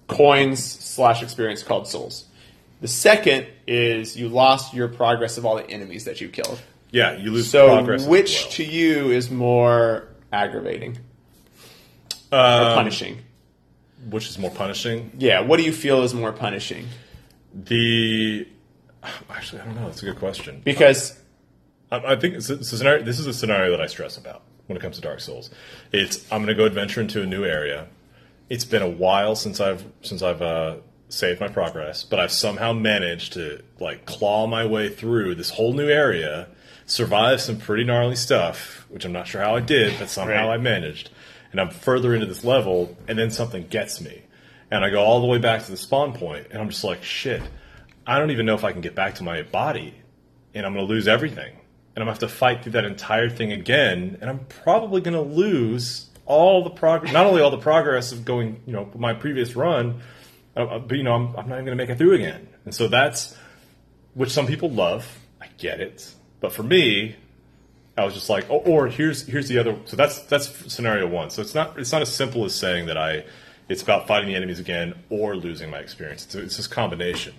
[0.08, 2.26] coins slash experience called souls.
[2.82, 6.62] The second is you lost your progress of all the enemies that you killed.
[6.92, 8.02] yeah, you lose So progress.
[8.04, 10.98] as which to you is more aggravating
[12.32, 13.20] or Um, punishing?
[14.10, 15.12] which is more punishing?
[15.18, 16.88] Yeah, what do you feel is more punishing?
[17.54, 18.48] The
[19.30, 19.86] actually, I don't know.
[19.88, 20.62] That's a good question.
[20.64, 21.19] Because
[21.92, 24.18] I, I think it's a, it's a scenario, this is a scenario that I stress
[24.18, 25.50] about when it comes to Dark Souls.
[25.92, 27.88] It's I'm going to go adventure into a new area.
[28.50, 30.78] It's been a while since I've since I've uh,
[31.10, 35.74] saved my progress, but I've somehow managed to like claw my way through this whole
[35.74, 36.48] new area,
[36.86, 40.56] survive some pretty gnarly stuff, which I'm not sure how I did, but somehow Right.
[40.56, 41.10] I managed.
[41.52, 44.22] And I'm further into this level, and then something gets me,
[44.70, 47.04] and I go all the way back to the spawn point, and I'm just like,
[47.04, 47.42] shit.
[48.06, 49.94] I don't even know if I can get back to my body
[50.54, 51.56] and I'm going to lose everything.
[52.00, 54.18] And I'm to have to fight through that entire thing again.
[54.22, 58.62] And I'm probably to lose all the progress, not only all the progress of going,
[58.66, 60.02] you know, my previous run,
[60.56, 62.48] uh, uh, but, you know, I'm, I'm not even to make it through again.
[62.64, 63.36] And so that's,
[64.14, 65.20] which some people love.
[65.42, 66.14] I get it.
[66.40, 67.18] But for me,
[67.98, 69.78] I was just like, oh, or here's here's the other.
[69.86, 71.30] So that's that's scenario one.
[71.30, 73.26] So it's not it's not as simple as saying that I
[73.68, 76.26] it's about fighting the enemies again or losing my experience.
[76.26, 77.34] It's, it's this combination.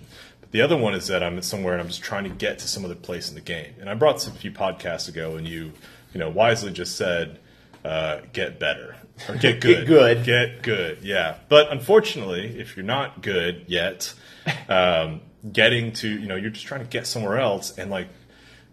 [0.51, 2.83] The other one is that I'm somewhere and I'm just trying to get to some
[2.83, 3.73] other place in the game.
[3.79, 5.71] And I brought this a few podcasts ago, and you,
[6.13, 7.39] you know, wisely just said,
[7.85, 8.97] uh, "Get better."
[9.29, 9.87] Or get good.
[9.87, 10.25] good.
[10.25, 10.99] Get good.
[11.03, 11.37] Yeah.
[11.47, 14.13] But unfortunately, if you're not good yet,
[14.69, 15.21] um,
[15.51, 18.07] getting to you know you're just trying to get somewhere else, and like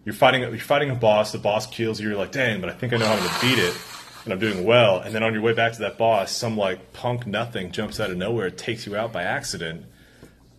[0.03, 1.31] you're fighting you're fighting a boss.
[1.31, 2.09] The boss kills you.
[2.09, 3.75] You're like, dang, but I think I know how to beat it,
[4.25, 4.99] and I'm doing well.
[4.99, 8.11] And then on your way back to that boss, some like punk nothing jumps out
[8.11, 9.85] of nowhere, takes you out by accident,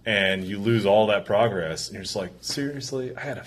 [0.07, 1.89] and you lose all that progress.
[1.89, 3.45] And you're just like, seriously, I had a.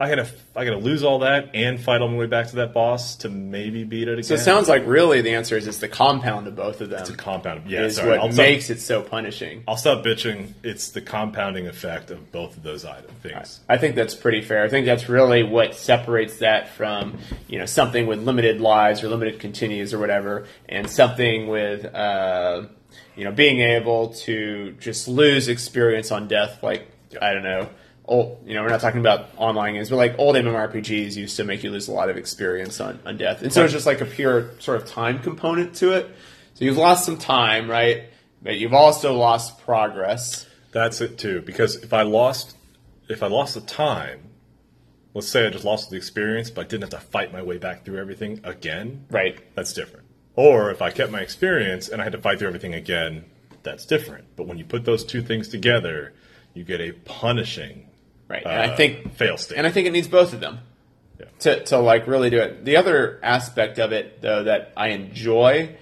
[0.00, 2.72] I gotta, I gotta lose all that and fight all my way back to that
[2.74, 4.24] boss to maybe beat it again.
[4.24, 7.02] So it sounds like really the answer is it's the compound of both of them.
[7.02, 7.70] it's a compound.
[7.70, 8.08] Yeah, is sorry.
[8.08, 9.62] what I'll stop- makes it so punishing.
[9.68, 10.54] I'll stop bitching.
[10.64, 13.60] It's the compounding effect of both of those item things.
[13.68, 14.64] I think that's pretty fair.
[14.64, 19.08] I think that's really what separates that from you know something with limited lives or
[19.08, 22.64] limited continues or whatever, and something with uh,
[23.16, 26.62] you know being able to just lose experience on death.
[26.62, 26.90] Like
[27.20, 27.68] I don't know,
[28.04, 31.44] old you know we're not talking about online games, but like old MMORPGs used to
[31.44, 34.00] make you lose a lot of experience on on death, and so it's just like
[34.00, 36.14] a pure sort of time component to it.
[36.54, 38.04] So you've lost some time, right?
[38.42, 40.46] But you've also lost progress.
[40.72, 41.42] That's it too.
[41.42, 42.56] Because if I lost,
[43.08, 44.30] if I lost the time,
[45.14, 47.58] let's say I just lost the experience, but I didn't have to fight my way
[47.58, 49.06] back through everything again.
[49.10, 49.38] Right.
[49.54, 50.01] That's different.
[50.34, 53.24] Or if I kept my experience and I had to fight through everything again,
[53.62, 54.24] that's different.
[54.36, 56.12] But when you put those two things together,
[56.54, 57.88] you get a punishing
[58.32, 58.46] Right.
[58.46, 59.58] And I uh, think fail state.
[59.58, 60.60] And I think it needs both of them
[61.20, 61.26] Yeah.
[61.40, 62.64] to, to like really do it.
[62.64, 65.76] The other aspect of it, though, that I enjoy,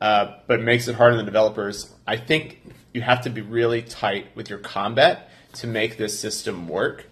[0.00, 2.62] uh, but makes it hard on the developers, I think
[2.94, 7.06] you have to be really tight with your combat to make this system work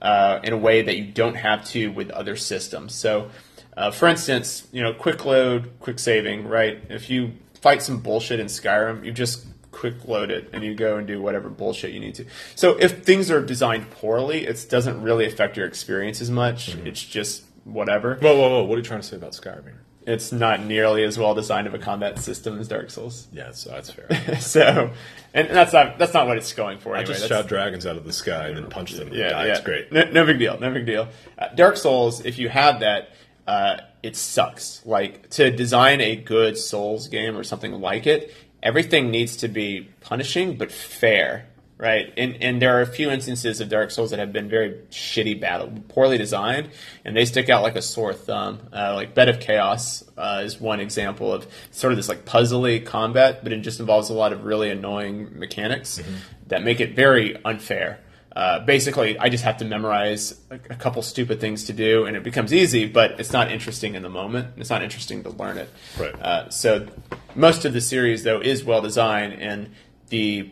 [0.00, 2.96] uh, in a way that you don't have to with other systems.
[2.96, 3.30] So,
[3.76, 6.80] uh, for instance, you know, quick load, quick saving, right?
[6.88, 10.98] If you fight some bullshit in Skyrim, you just quick load it and you go
[10.98, 12.26] and do whatever bullshit you need to.
[12.54, 16.74] So if things are designed poorly, it doesn't really affect your experience as much.
[16.84, 18.16] It's just whatever.
[18.16, 18.64] whoa, whoa, whoa!
[18.64, 19.64] What are you trying to say about Skyrim?
[19.64, 19.82] here?
[20.04, 23.28] It's not nearly as well designed of a combat system as Dark Souls.
[23.32, 24.36] Yeah, so that's fair.
[24.40, 24.90] so,
[25.32, 26.96] and that's not that's not what it's going for.
[26.96, 29.10] I just That's- shot dragons out of the sky and then punched them.
[29.12, 29.52] yeah, yeah.
[29.52, 29.92] It's great.
[29.92, 30.58] No, no big deal.
[30.58, 31.08] No big deal.
[31.38, 33.10] Uh, Dark Souls, if you have that,
[33.46, 34.84] uh, it sucks.
[34.84, 39.88] Like to design a good Souls game or something like it, everything needs to be
[40.00, 42.12] punishing but fair, right?
[42.16, 45.40] And and there are a few instances of Dark Souls that have been very shitty
[45.40, 46.70] battle, poorly designed,
[47.04, 48.60] and they stick out like a sore thumb.
[48.72, 52.84] Uh, like Bed of Chaos uh, is one example of sort of this like puzzly
[52.84, 56.00] combat, but it just involves a lot of really annoying mechanics
[56.48, 57.98] that make it very unfair.
[58.34, 62.16] Uh, basically, I just have to memorize a, a couple stupid things to do, and
[62.16, 62.86] it becomes easy.
[62.86, 64.54] But it's not interesting in the moment.
[64.56, 65.68] It's not interesting to learn it.
[65.98, 66.14] Right.
[66.14, 66.86] Uh, so,
[67.34, 69.74] most of the series though is well designed, and
[70.08, 70.50] the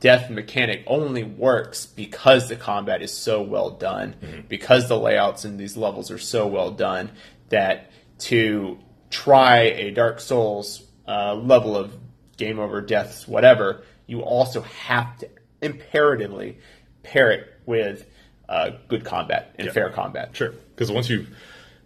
[0.00, 5.56] death mechanic only works because the combat is so well done, because the layouts in
[5.56, 7.10] these levels are so well done
[7.48, 8.78] that to
[9.10, 11.96] try a Dark Souls uh, level of
[12.36, 15.28] game over, deaths, whatever, you also have to
[15.62, 16.58] imperatively
[17.06, 18.06] pair it with
[18.48, 19.72] uh, good combat and Yeah.
[19.72, 20.30] fair combat.
[20.32, 21.26] Sure, because once you,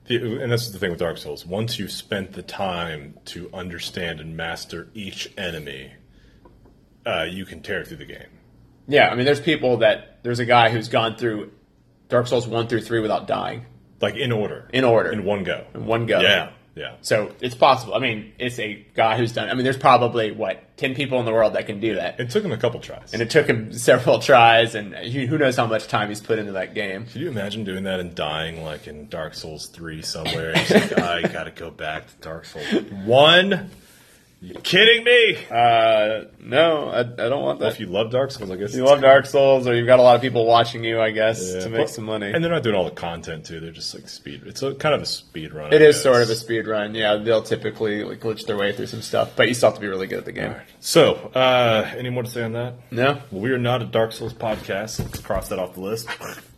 [0.07, 1.47] the, and that's the thing with Dark Souls.
[1.47, 5.93] Once you've spent the time to understand and master each enemy,
[7.07, 8.29] uh, you can tear through the game.
[8.89, 11.53] Yeah, I mean, there's people that there's a guy who's gone through
[12.09, 13.65] Dark Souls one through three without dying
[14.01, 15.65] Like in order, in order in one go.
[15.75, 16.21] in one go.
[16.21, 16.95] Yeah, yeah.
[17.03, 17.95] So it's possible.
[17.95, 19.49] I mean, it's a guy who's done.
[19.51, 22.31] I mean, there's probably what ten people in the world that can do that, It
[22.31, 23.13] took him a couple tries.
[23.13, 26.53] and it took him several tries, and who knows how much time he's put into
[26.53, 27.07] that game.
[27.07, 30.53] Can you imagine doing that and dying like in Dark Souls three somewhere?
[30.53, 32.65] Like, I gotta go back to Dark Souls
[33.05, 33.71] one.
[34.43, 35.37] You kidding me?
[35.51, 37.73] Uh, no, I, I don't want that.
[37.73, 40.03] if you love Dark Souls, I guess you love Dark Souls, or you've got a
[40.03, 41.61] lot of people watching you, I guess, Yeah.
[41.61, 42.33] to make Well, some money.
[42.33, 43.61] And they're not doing all the content too.
[43.61, 44.45] They're just like speed.
[44.47, 45.75] It's a kind of a speed run.
[45.75, 46.03] it I is guess.
[46.05, 46.95] sort of a speed run.
[46.95, 49.81] Yeah, they'll typically like glitch their way through some stuff, but you still have to
[49.83, 50.55] be really good at the game.
[50.81, 52.77] So, uh, any more to say on that?
[52.91, 55.01] No, Well, we are not a Dark Souls podcast.
[55.01, 56.09] Let's cross that off the list.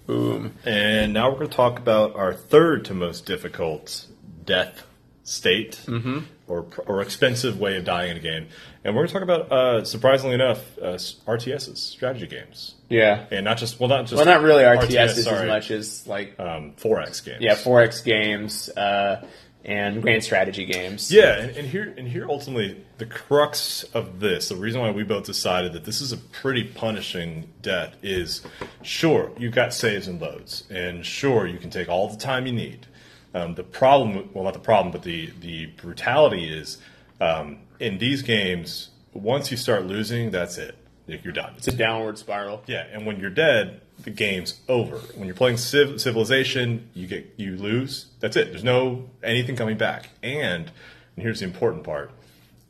[0.07, 0.55] boom.
[0.64, 4.07] And now we're going to talk about our third to most difficult
[4.45, 4.85] death
[5.24, 6.18] state Mm-hmm.
[6.53, 8.49] Or or expensive way of dying in a game.
[8.85, 10.97] And we're going to talk about, uh, surprisingly enough, uh,
[11.27, 13.27] RTSs, strategy games, Yeah.
[13.31, 16.39] and not just well, not just Well, not really RTS, RTS, as much as like
[16.41, 17.39] um, 4X games.
[17.41, 19.25] yeah, 4X games uh,
[19.65, 21.13] and grand strategy games.
[21.13, 25.05] Yeah, and, and here and here ultimately the crux of this, the reason why we
[25.05, 28.43] both decided that this is a pretty punishing death is
[28.83, 32.53] sure you've got saves and loads, and sure you can take all the time you
[32.53, 32.87] need.
[33.35, 36.78] Um, the problem, well, not the problem, but the the brutality is
[37.20, 40.76] um, in these games once you start losing, that's it.
[41.07, 41.55] You're done.
[41.59, 42.62] It's a downward spiral.
[42.66, 44.97] Yeah, and when you're dead, the game's over.
[45.16, 48.07] When you're playing Civ- Civilization, you get you lose.
[48.20, 48.51] That's it.
[48.51, 50.11] There's no anything coming back.
[50.22, 50.70] And,
[51.16, 52.12] and here's the important part: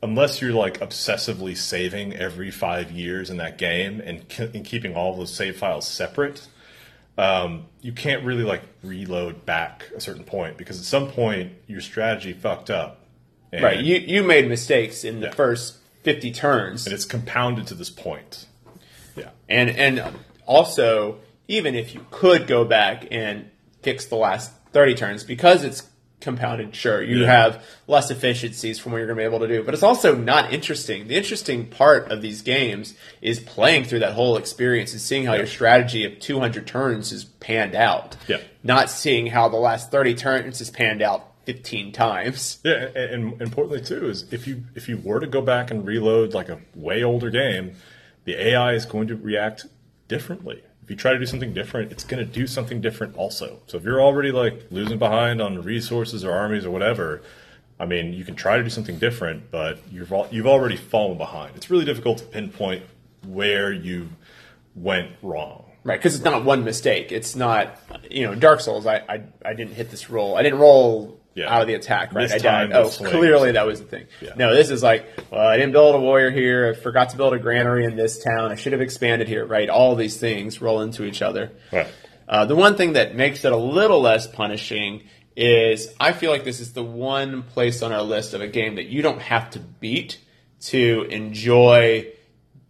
[0.01, 5.15] unless you're like obsessively saving every five years in that game and, and keeping all
[5.15, 6.47] those save files separate,
[7.17, 11.81] um, you can't really like reload back a certain point because at some point your
[11.81, 12.99] strategy fucked up.
[13.51, 13.79] And, Right.
[13.79, 15.33] You you made mistakes in the Yeah.
[15.33, 18.47] first fifty turns, and it's compounded to this point.
[19.15, 19.29] Yeah.
[19.47, 20.01] and and
[20.47, 23.49] also even if you could go back and
[23.83, 25.83] fix the last thirty turns because it's
[26.23, 26.75] compounded.
[26.75, 27.27] Sure, you Yeah.
[27.43, 30.15] have less efficiencies from what you're going to be able to do, but it's also
[30.15, 31.07] not interesting.
[31.07, 35.33] The interesting part of these games is playing through that whole experience and seeing how
[35.35, 38.15] your strategy of 200 turns is panned out.
[38.27, 38.37] Yeah.
[38.63, 42.59] Not seeing how the last 30 turns is panned out 15 times.
[42.63, 45.85] Yeah, and, and importantly too is if you if you were to go back and
[45.85, 47.75] reload like a way older game,
[48.23, 49.65] the AI is going to react
[50.07, 50.61] differently.
[50.83, 53.59] If you try to do something different, it's going to do something different also.
[53.67, 57.21] So if you're already like losing behind on resources or armies or whatever,
[57.79, 61.17] I mean, you can try to do something different, but you've al- you've already fallen
[61.17, 61.55] behind.
[61.55, 62.83] It's really difficult to pinpoint
[63.25, 64.09] where you
[64.75, 65.63] went wrong.
[65.85, 67.11] Right, because it's not one mistake.
[67.11, 67.77] It's not,
[68.09, 68.85] you know, Dark Souls.
[68.85, 70.37] I, I, I didn't hit this roll.
[70.37, 71.53] I didn't roll Yeah.
[71.53, 72.13] out of the attack.
[72.13, 72.71] Right, This I died.
[72.73, 74.05] Oh, clearly that was the thing.
[74.21, 74.33] Yeah.
[74.35, 76.69] No, this is like, well, I didn't build a warrior here.
[76.69, 78.51] I forgot to build a granary in this town.
[78.51, 79.45] I should have expanded here.
[79.45, 81.51] Right, all these things roll into each other.
[81.71, 81.87] Right.
[82.27, 85.03] Uh, the one thing that makes it a little less punishing
[85.35, 88.75] is I feel like this is the one place on our list of a game
[88.75, 90.19] that you don't have to beat
[90.61, 92.07] to enjoy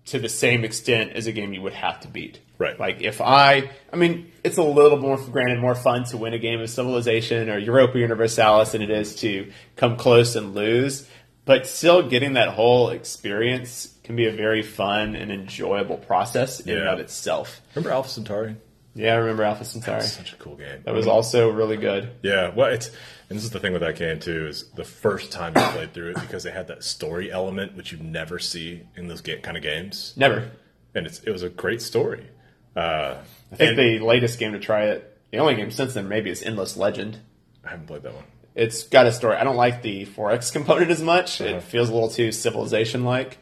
[0.05, 2.39] to the same extent as a game you would have to beat.
[2.57, 2.79] Right.
[2.79, 6.39] Like if I, I mean, it's a little more, granted, more fun to win a
[6.39, 11.07] game of Civilization or Europa Universalis than it is to come close and lose.
[11.45, 16.77] But still, getting that whole experience can be a very fun and enjoyable process in
[16.77, 17.59] and of itself.
[17.75, 18.55] Remember Alpha Centauri?
[18.95, 20.01] Yeah, I remember Alpha Centauri.
[20.03, 20.83] Such a cool game.
[20.85, 22.11] That was also really good.
[22.21, 22.87] Yeah, well, it's
[23.29, 25.93] and this is the thing with that game too is the first time you played
[25.93, 29.39] through it because they had that story element which you never see in those ga-
[29.41, 30.51] kind of games, Never.
[30.93, 32.29] and it's it was a great story.
[32.75, 33.15] Uh,
[33.51, 36.41] I think the latest game to try it, the only game since then maybe is
[36.41, 37.19] Endless Legend.
[37.63, 38.23] I haven't played that one.
[38.55, 39.35] It's got a story.
[39.35, 41.41] I don't like the 4X component as much.
[41.41, 41.55] Uh-huh.
[41.55, 43.37] It feels a little too civilization like,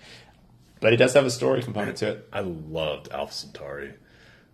[0.80, 2.30] but it does have a story component to it.
[2.32, 3.94] I loved Alpha Centauri.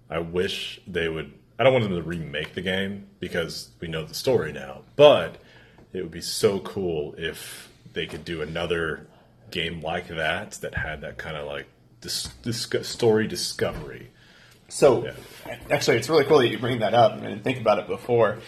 [0.10, 1.34] I wish they would.
[1.60, 5.38] I don't want them to remake the game because we know the story now, but
[5.92, 9.08] it would be so cool if they could do another
[9.50, 11.66] game like that that had that kind of like
[12.02, 14.12] dis- dis- story discovery.
[14.70, 15.56] So, Yeah.
[15.70, 17.14] actually, it's really cool that you bring that up.
[17.14, 18.40] I didn't think about it before.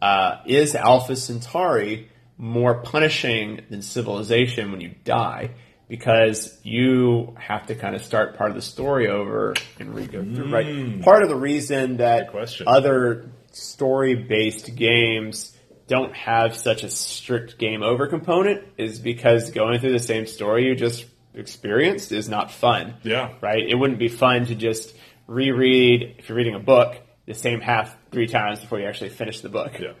[0.00, 5.50] Uh, is Alpha Centauri more punishing than Civilization when you die?
[5.88, 10.50] Because you have to kind of start part of the story over and re-go through.
[10.52, 11.02] Right.
[11.02, 12.30] Part of the reason that
[12.66, 15.56] other story-based games
[15.88, 20.64] don't have such a strict game over component is because going through the same story
[20.66, 21.04] you just
[21.34, 23.32] experienced is not fun Yeah.
[23.40, 23.62] right?
[23.66, 24.94] It wouldn't be fun to just
[25.26, 26.96] reread, if you're reading a book,
[27.26, 29.78] the same half three times before you actually finish the book.
[29.78, 29.92] Yeah.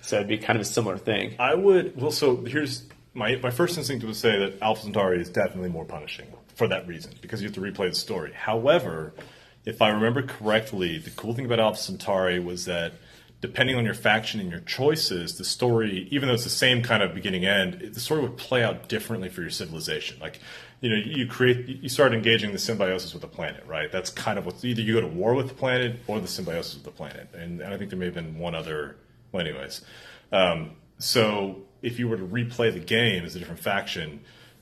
[0.00, 1.34] So it'd be kind of a similar thing.
[1.38, 2.00] I would.
[2.00, 5.84] Well, so here's my my first instinct would say that Alpha Centauri is definitely more
[5.84, 8.32] punishing for that reason because you have to replay the story.
[8.32, 9.14] However,
[9.64, 12.94] if I remember correctly, the cool thing about Alpha Centauri was that
[13.40, 17.02] depending on your faction and your choices, the story, even though it's the same kind
[17.02, 20.18] of beginning end, the story would play out differently for your civilization.
[20.20, 20.40] Like,
[20.80, 23.90] you know, you create, you start engaging the symbiosis with the planet, right?
[23.90, 26.74] That's kind of what's either you go to war with the planet or the symbiosis
[26.74, 27.28] with the planet.
[27.34, 28.96] And, and I think there may have been one other,
[29.32, 29.82] well, anyways.
[30.30, 34.20] Um, so if you were to replay the game as a different faction,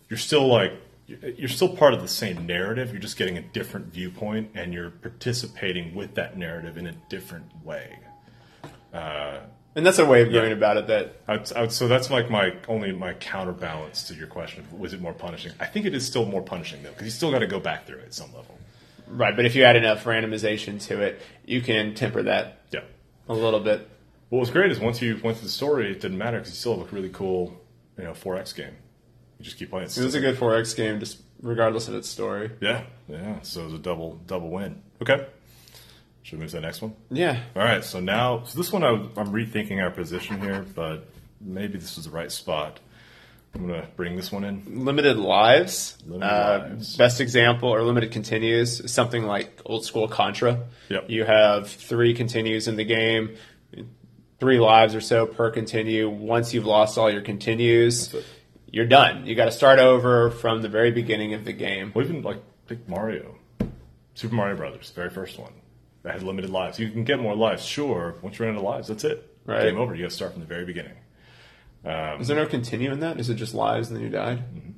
[0.09, 0.73] you're still like
[1.07, 2.91] you're still part of the same narrative.
[2.91, 7.47] You're just getting a different viewpoint, and you're participating with that narrative in a different
[7.65, 7.99] way.
[9.77, 12.11] And that's a way of going about it that I would, I would, so that's
[12.11, 15.53] like my only my counterbalance to your question: was it more punishing?
[15.61, 17.87] I think it is still more punishing though, because you still got to go back
[17.87, 18.59] through it at some level.
[19.07, 22.81] right, but if you add enough randomization to it, you can temper that Yeah.
[23.29, 23.87] a little bit.
[24.31, 26.57] What was great is once you went through the story, it didn't matter because you
[26.57, 27.61] still have a really cool,
[27.99, 28.75] you know, 4X game.
[29.39, 29.87] You just keep playing.
[29.89, 32.51] It was a good 4X game, just regardless of its story.
[32.61, 33.41] Yeah, yeah.
[33.43, 34.81] So it was a double double win.
[35.03, 35.27] Okay.
[36.27, 36.93] Should we move to the next one?
[37.09, 37.41] Yeah.
[37.55, 37.85] All right.
[37.85, 41.07] So now, so this one I, I'm rethinking our position here, but
[41.41, 42.81] maybe this is the right spot.
[43.55, 44.85] I'm gonna bring this one in.
[44.85, 45.97] Limited lives.
[46.05, 46.97] Limited uh, lives.
[46.97, 50.65] Best example or limited continues is something like old school Contra.
[50.89, 51.05] Yep.
[51.09, 53.37] You have three continues in the game,
[54.41, 56.11] three lives or so per continue.
[56.11, 58.13] Once you've lost all your continues,
[58.73, 59.27] you're done.
[59.27, 61.93] You got to start over from the very beginning of the game.
[61.95, 63.37] Well, even like pick Mario,
[64.15, 65.53] Super Mario Brothers, very first one
[66.07, 66.79] that had limited lives.
[66.79, 68.15] You can get more lives, sure.
[68.23, 69.29] Once you run out of lives, that's it.
[69.45, 69.65] Right.
[69.65, 69.93] Game over.
[69.93, 70.95] You got to start from the very beginning,
[71.85, 73.19] Is there no continue in that?
[73.19, 74.39] Is it just lives and then you died?
[74.39, 74.75] and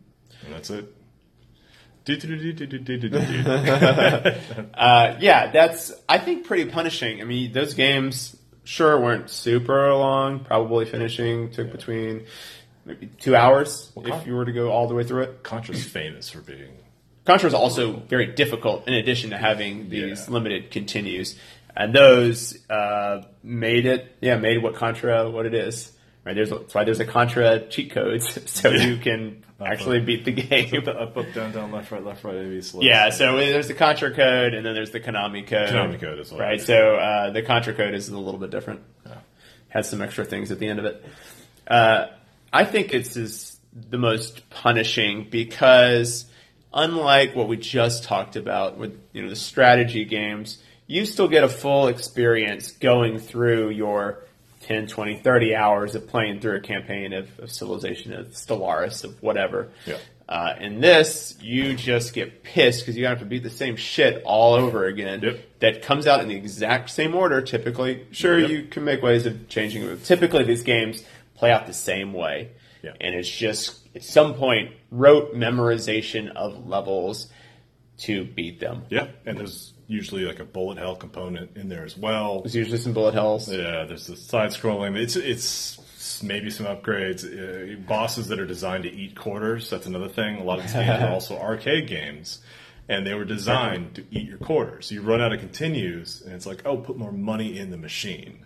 [0.50, 0.86] that's it.
[4.72, 7.20] Uh, yeah, that's I think pretty punishing.
[7.20, 10.40] I mean, those games sure weren't super long.
[10.40, 12.24] Probably finishing took between
[12.86, 15.42] maybe two hours Con- if you were to go all the way through it.
[15.42, 16.72] Contra's famous for being
[17.28, 20.32] Contra is also very difficult in addition to having these Yeah.
[20.32, 21.38] limited continues.
[21.76, 25.92] And those uh, made it, yeah, made what Contra what it is.
[26.24, 26.34] Right?
[26.34, 28.86] There's that's why there's a Contra cheat codes so Yeah.
[28.86, 30.74] you can actually beat the game.
[30.88, 32.86] up, up, down, down, left, right, left, right, A, B, select.
[32.86, 35.68] Yeah, so there's the Contra code and then there's the Konami code.
[35.68, 36.40] Konami code as well.
[36.40, 38.80] Right, so uh, the Contra code is a little bit different.
[39.68, 41.04] Has some extra things at the end of it.
[41.66, 42.06] Uh,
[42.54, 43.60] I think it's is
[43.90, 46.24] the most punishing because
[46.78, 51.44] unlike what we just talked about with you know the strategy games, you still get
[51.44, 54.20] a full experience going through your
[54.62, 59.22] 10, 20, 30 hours of playing through a campaign of, of Civilization, of Stellaris, of
[59.22, 59.68] whatever.
[59.86, 59.96] Yeah.
[60.28, 64.22] Uh, in this, you just get pissed because you have to beat the same shit
[64.26, 65.22] all over again.
[65.22, 65.38] Yep.
[65.60, 67.40] That comes out in the exact same order.
[67.40, 68.50] Typically, sure Yep.
[68.50, 70.04] you can make ways of changing it.
[70.04, 71.02] Typically, these games
[71.34, 72.50] play out the same way,
[72.82, 72.92] Yeah.
[73.00, 77.30] and it's just at some point rote memorization of levels
[77.98, 78.84] to beat them.
[78.90, 82.42] Yeah, and there's usually like a bullet hell component in there as well.
[82.42, 83.50] There's usually some bullet hells.
[83.50, 84.96] Yeah, there's the side scrolling.
[84.96, 87.24] It's it's maybe some upgrades.
[87.24, 89.68] Uh, bosses that are designed to eat quarters.
[89.70, 90.36] That's another thing.
[90.36, 92.40] A lot of these games are also arcade games,
[92.88, 94.90] and they were designed to eat your quarters.
[94.90, 98.44] You run out of continues, and it's like, oh, put more money in the machine.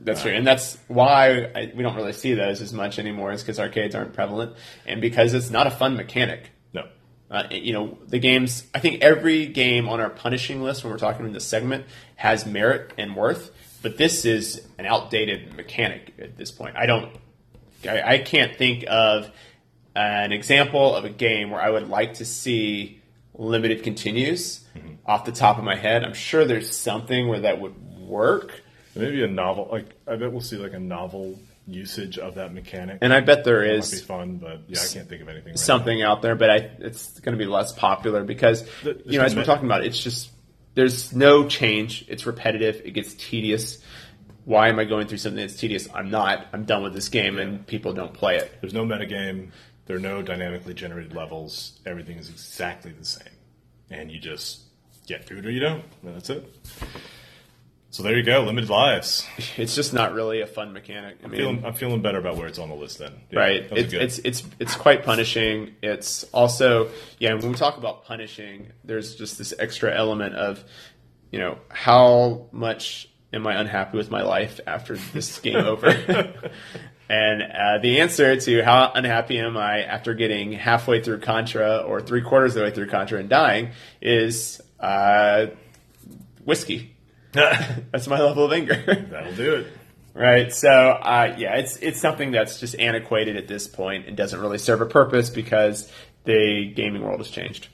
[0.00, 3.32] That's true, and that's why I, we don't really see those as much anymore.
[3.32, 6.50] Is because arcades aren't prevalent, and because it's not a fun mechanic.
[6.72, 6.86] No,
[7.30, 10.98] Uh, you know, the games, I think every game on our punishing list when we're
[10.98, 11.84] talking in this segment
[12.16, 13.50] has merit and worth,
[13.82, 16.76] but this is an outdated mechanic at this point.
[16.76, 17.14] I don't,
[17.84, 19.30] I, I can't think of
[19.94, 23.00] an example of a game where I would like to see
[23.34, 24.64] limited continues
[25.04, 26.04] off the top of my head.
[26.04, 28.62] I'm sure there's something where that would work,
[28.98, 29.68] maybe a novel.
[29.70, 32.98] Like I bet we'll see like a novel usage of that mechanic.
[33.02, 34.02] and I bet there That is.
[34.02, 35.50] fun, but yeah, I can't think of anything.
[35.52, 39.18] Right something out there, but I, it's going to be less popular because The- you
[39.18, 40.30] know, as we're talking about, it's just
[40.74, 42.04] there's no change.
[42.08, 42.82] It's repetitive.
[42.84, 43.82] It gets tedious.
[44.44, 45.88] Why am I going through something that's tedious?
[45.92, 46.46] I'm not.
[46.54, 48.50] I'm done with this game, and people don't play it.
[48.62, 49.50] There's no metagame.
[49.84, 51.78] There are no dynamically generated levels.
[51.84, 53.28] Everything is exactly the same,
[53.90, 54.60] and you just
[55.06, 55.84] get through it or you don't.
[56.02, 56.44] And that's it.
[57.90, 58.42] So there you go.
[58.42, 59.26] Limited lives.
[59.56, 61.18] It's just not really a fun mechanic.
[61.24, 63.14] I mean, Feeling, I'm feeling better about where it's on the list then.
[63.30, 63.68] Yeah, right?
[63.72, 65.74] It's, it's it's it's quite punishing.
[65.82, 67.34] It's also yeah.
[67.34, 70.62] When we talk about punishing, there's just this extra element of
[71.30, 75.88] you know how much am I unhappy with my life after this game over?
[77.08, 82.00] and uh, the answer to how unhappy am I after getting halfway through Contra or
[82.02, 83.70] three quarters of the way through Contra and dying
[84.02, 85.46] is uh,
[86.44, 86.94] whiskey.
[87.32, 89.06] That's my level of anger.
[89.10, 89.66] That'll do it.
[90.14, 90.52] Right.
[90.52, 94.58] So, uh, yeah, it's it's something that's just antiquated at this point and doesn't really
[94.58, 95.92] serve a purpose because
[96.24, 97.68] the gaming world has changed.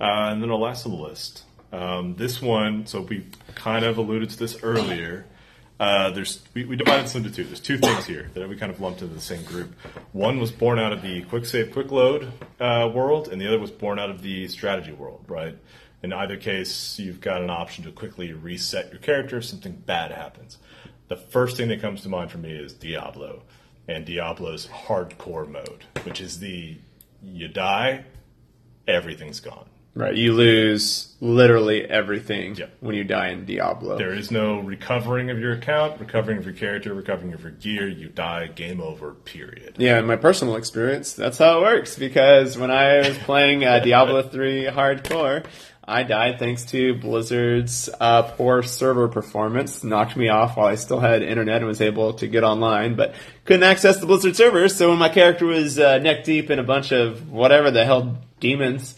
[0.00, 1.44] Uh, and then the last on the list.
[1.72, 5.24] Um, this one, so we kind of alluded to this earlier.
[5.78, 7.44] Uh, there's we, we divided this into two.
[7.44, 9.72] There's two things here that we kind of lumped into the same group.
[10.12, 13.58] One was born out of the quick save, quick load uh, world, and the other
[13.58, 15.24] was born out of the strategy world.
[15.28, 15.56] Right.
[16.02, 20.10] In either case, you've got an option to quickly reset your character if something bad
[20.10, 20.58] happens.
[21.08, 23.42] The first thing that comes to mind for me is Diablo,
[23.86, 26.76] and Diablo's hardcore mode, which is the
[27.22, 28.04] you die,
[28.88, 29.66] everything's gone.
[29.94, 30.14] Right.
[30.16, 32.76] You lose literally everything Yep.
[32.80, 33.98] when you die in Diablo.
[33.98, 37.86] There is no recovering of your account, recovering of your character, recovering of your gear.
[37.88, 39.74] You die, game over, period.
[39.76, 41.98] Yeah, in my personal experience, that's how it works.
[41.98, 45.44] Because when I was playing uh, Diablo 3 Hardcore,
[45.84, 49.82] I died thanks to Blizzard's uh, poor server performance.
[49.82, 53.14] Knocked me off while I still had internet and was able to get online, but
[53.44, 54.76] couldn't access the Blizzard servers.
[54.76, 58.18] So when my character was uh, neck deep in a bunch of whatever the hell
[58.38, 58.94] demons,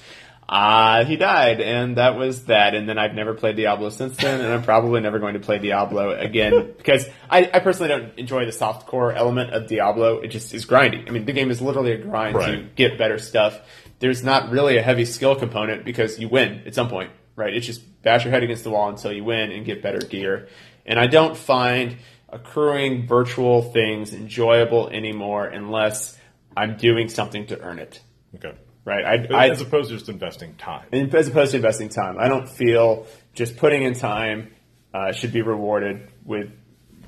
[0.47, 2.75] uh, he died, and that was that.
[2.75, 5.59] And then I've never played Diablo since then, and I'm probably never going to play
[5.59, 10.21] Diablo again because I, I personally don't enjoy the soft core element of Diablo.
[10.21, 11.09] It just is grindy.
[11.09, 13.59] I mean, the game is literally a grind to get better stuff.
[14.05, 17.55] There's not really a heavy skill component because you win at some point, right?
[17.55, 20.49] It's just bash your head against the wall until you win and get better gear.
[20.85, 21.97] And I don't find
[22.29, 26.19] accruing virtual things enjoyable anymore unless
[26.55, 27.99] I'm doing something to earn it.
[28.35, 28.53] Okay.
[28.85, 29.07] Right?
[29.07, 30.87] I, I, As opposed to just investing time.
[30.93, 32.19] as opposed to investing time.
[32.19, 34.53] I don't feel just putting in time
[34.93, 36.51] uh, should be rewarded with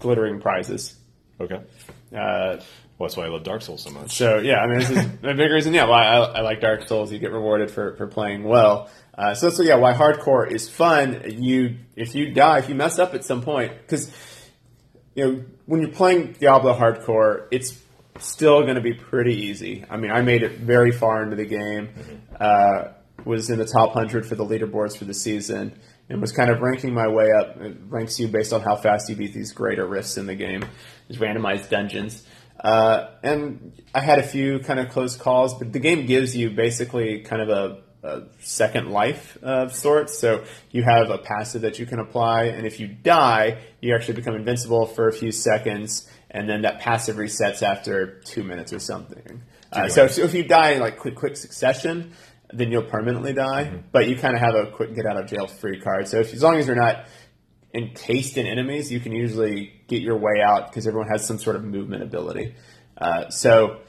[0.01, 0.97] glittering prizes.
[1.39, 1.61] Okay.
[2.17, 2.57] Uh,
[2.99, 4.17] Well, that's why I love Dark Souls so much.
[4.17, 5.75] so yeah, I mean, this is a big reason.
[5.75, 7.13] Yeah, why I, I like Dark Souls.
[7.13, 8.89] You get rewarded for, for playing well.
[9.17, 11.23] Uh, so so yeah, why hardcore is fun.
[11.27, 14.11] You if you die, if you mess up at some point, because
[15.15, 17.79] you know when you're playing Diablo hardcore, it's
[18.19, 19.85] still going to be pretty easy.
[19.91, 21.91] I mean, I made it very far into the game.
[22.39, 22.93] Uh,
[23.25, 25.79] was in the top hundred for the leaderboards for the season.
[26.09, 27.61] And was kind of ranking my way up.
[27.61, 30.65] It ranks you based on how fast you beat these greater rifts in the game,
[31.09, 32.25] these randomized dungeons.
[32.61, 36.51] Uh, and I had a few kind of close calls, but the game gives you
[36.51, 40.19] basically kind of a, a second life of sorts.
[40.19, 44.15] So you have a passive that you can apply, and if you die, you actually
[44.15, 48.79] become invincible for a few seconds, and then that passive resets after two minutes or
[48.79, 49.43] something.
[49.73, 52.13] Uh, so, so if you die in like quick, quick succession,
[52.53, 53.83] then you'll permanently die.
[53.93, 56.09] But you kind of have a quick get out of jail free card.
[56.09, 57.07] So if, as long as you're not
[57.77, 61.57] encased in enemies, you can usually get your way out because everyone has some sort
[61.57, 62.55] of movement ability.
[62.97, 63.81] Uh, so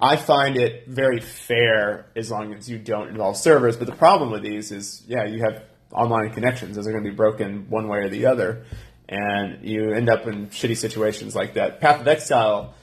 [0.00, 3.76] I find it very fair as long as you don't involve servers.
[3.76, 6.76] But the problem with these is, yeah, you have online connections.
[6.76, 8.64] Those are going to be broken one way or the other.
[9.08, 11.80] And you end up in shitty situations like that.
[11.80, 12.74] Path of Exile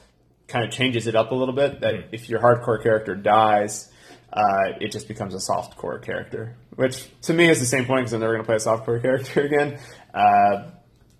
[0.46, 1.80] kind of changes it up a little bit.
[1.80, 3.90] That if your hardcore character dies,
[4.34, 8.00] uh, it just becomes a soft core character, which to me is the same point
[8.00, 9.78] because I'm never going to play a soft core character again.
[10.12, 10.70] Uh,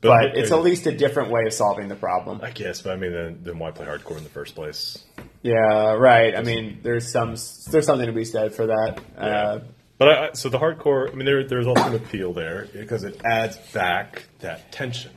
[0.00, 2.40] but, it's at least a different way of solving the problem.
[2.42, 5.02] I guess, but I mean, then, then why play hardcore in the first place?
[5.42, 6.36] Yeah, right.
[6.36, 7.36] I mean, there's some
[7.70, 9.00] there's something to be said for that.
[9.16, 9.60] Uh,
[9.96, 13.18] But I, so the hardcore, I mean, there, there's also an appeal there because it
[13.24, 15.12] adds back that tension.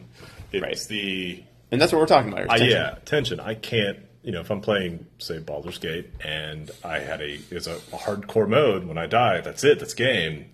[0.53, 0.79] It's Right.
[0.87, 2.43] the and that's what we're talking about.
[2.43, 2.69] here, Uh, tension.
[2.71, 3.39] yeah, tension.
[3.41, 7.65] I can't, you know, if I'm playing, say, Baldur's Gate, and I had a it's
[7.65, 8.83] a, a hardcore mode.
[8.83, 9.79] When I die, that's it.
[9.79, 10.47] That's game.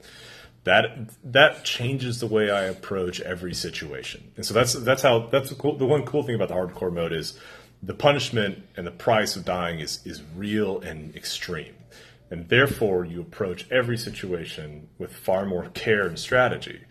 [0.64, 5.50] That that changes the way I approach every situation, and so that's that's how that's
[5.50, 7.34] the, cool, the one cool thing about the hardcore mode is
[7.82, 11.74] the punishment and the price of dying is is real and extreme,
[12.30, 16.82] and therefore you approach every situation with far more care and strategy.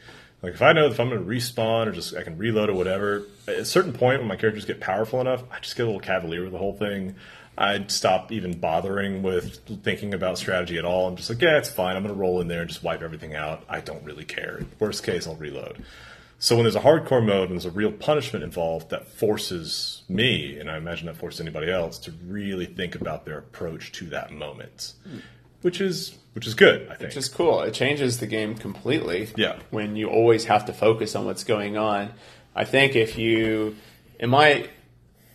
[0.43, 2.69] Like if I know that if I'm going to respawn or just I can reload
[2.69, 5.85] or whatever, at a certain point when my characters get powerful enough, I just get
[5.85, 7.15] a little cavalier with the whole thing.
[7.57, 11.07] I'd stop even bothering with thinking about strategy at all.
[11.07, 11.97] I'm just like, yeah, it's fine.
[11.97, 13.63] I'm going to roll in there and just wipe everything out.
[13.69, 14.63] I don't really care.
[14.79, 15.85] Worst case, I'll reload.
[16.39, 20.59] So when there's a hardcore mode and there's a real punishment involved, that forces me,
[20.59, 24.33] and I imagine that forces anybody else, to really think about their approach to that
[24.33, 24.95] moment,
[25.63, 26.83] which is which is good.
[26.89, 27.01] I think.
[27.09, 27.61] Which is cool.
[27.61, 29.29] It changes the game completely.
[29.37, 29.59] Yeah.
[29.71, 32.13] When you always have to focus on what's going on.
[32.55, 33.77] I think if you,
[34.19, 34.69] in my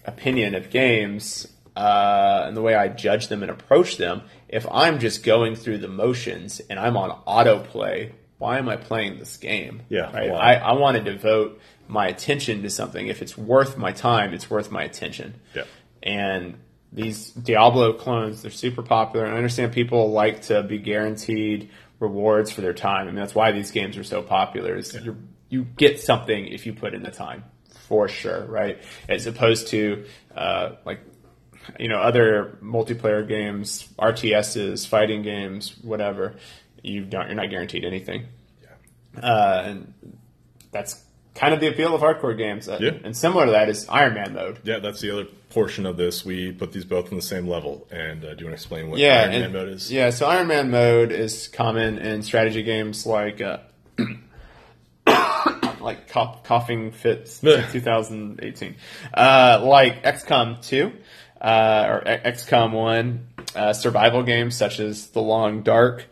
[0.06, 5.00] opinion of games, uh, and the way I judge them and approach them, if I'm
[5.00, 9.82] just going through the motions and I'm on autoplay, why am I playing this game?
[9.90, 10.32] Yeah, Right.
[10.32, 13.08] I, I want to devote my attention to something.
[13.08, 15.36] If it's worth my time, it's worth my attention.
[15.54, 15.64] Yeah.
[16.04, 16.56] And
[16.98, 19.26] these Diablo clones, they're super popular.
[19.26, 21.70] And I understand people like to be guaranteed
[22.00, 23.04] rewards for their time.
[23.04, 24.76] I mean, that's why these games are so popular.
[24.76, 25.16] Is you
[25.48, 27.44] you get something if you put in the time,
[27.88, 28.82] for sure, right?
[29.08, 31.02] As opposed to uh, like
[31.80, 36.36] you know other multiplayer games, RTSs, fighting games, whatever.
[36.82, 37.28] You don't.
[37.28, 38.26] You're not guaranteed anything.
[39.22, 39.94] Uh, and
[40.72, 41.04] that's
[41.38, 42.68] kind of the appeal of hardcore games.
[42.68, 42.92] Uh, Yeah.
[43.06, 44.60] And similar to that is Iron Man mode.
[44.64, 46.26] Yeah, that's the other portion of this.
[46.26, 47.88] We put these both on the same level.
[47.92, 49.92] And uh, do you want to explain what yeah, Iron and- Man mode is?
[49.92, 53.60] Yeah, so Iron Man mode is common in strategy games like uh,
[55.80, 58.76] like cough, coughing fits 2018,
[59.14, 60.92] uh, like XCOM 2
[61.42, 66.06] uh, or XCOM 1, uh, survival games such as The Long Dark,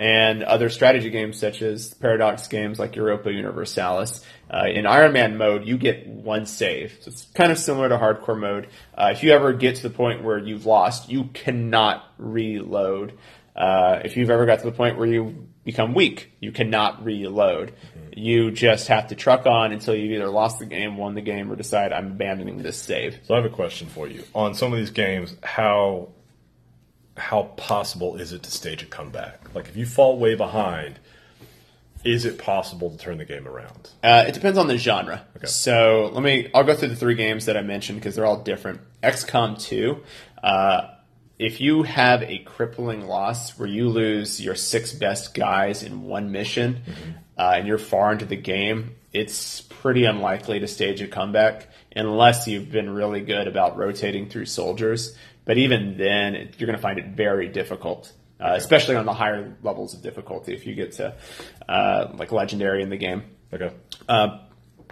[0.00, 4.24] and other strategy games such as Paradox games like Europa Universalis.
[4.50, 6.96] Uh, in Iron Man mode, you get one save.
[7.02, 8.68] So it's kind of similar to hardcore mode.
[8.96, 13.12] Uh, if you ever get to the point where you've lost, you cannot reload.
[13.54, 17.74] Uh, if you've ever got to the point where you become weak, you cannot reload.
[18.16, 21.52] You just have to truck on until you've either lost the game, won the game,
[21.52, 23.18] or decide I'm abandoning this save.
[23.24, 24.24] So I have a question for you.
[24.34, 26.08] On some of these games, how
[27.20, 29.54] how possible is it to stage a comeback?
[29.54, 30.98] Like if you fall way behind,
[32.04, 33.90] is it possible to turn the game around?
[34.02, 35.24] Uh, it depends on the genre.
[35.36, 35.46] Okay.
[35.46, 36.50] So let me.
[36.54, 38.80] I'll go through the three games that I mentioned because they're all different.
[39.02, 40.02] XCOM 2.
[40.42, 40.88] Uh,
[41.38, 46.32] if you have a crippling loss where you lose your six best guys in one
[46.32, 46.82] mission,
[47.38, 52.46] uh, and you're far into the game, it's pretty unlikely to stage a comeback unless
[52.46, 55.16] you've been really good about rotating through soldiers.
[55.44, 59.14] But even then, it, you're going to find it very difficult, uh, especially on the
[59.14, 61.16] higher levels of difficulty if you get to
[61.68, 63.24] uh, like legendary in the game.
[63.52, 63.72] Okay.
[64.08, 64.38] Uh,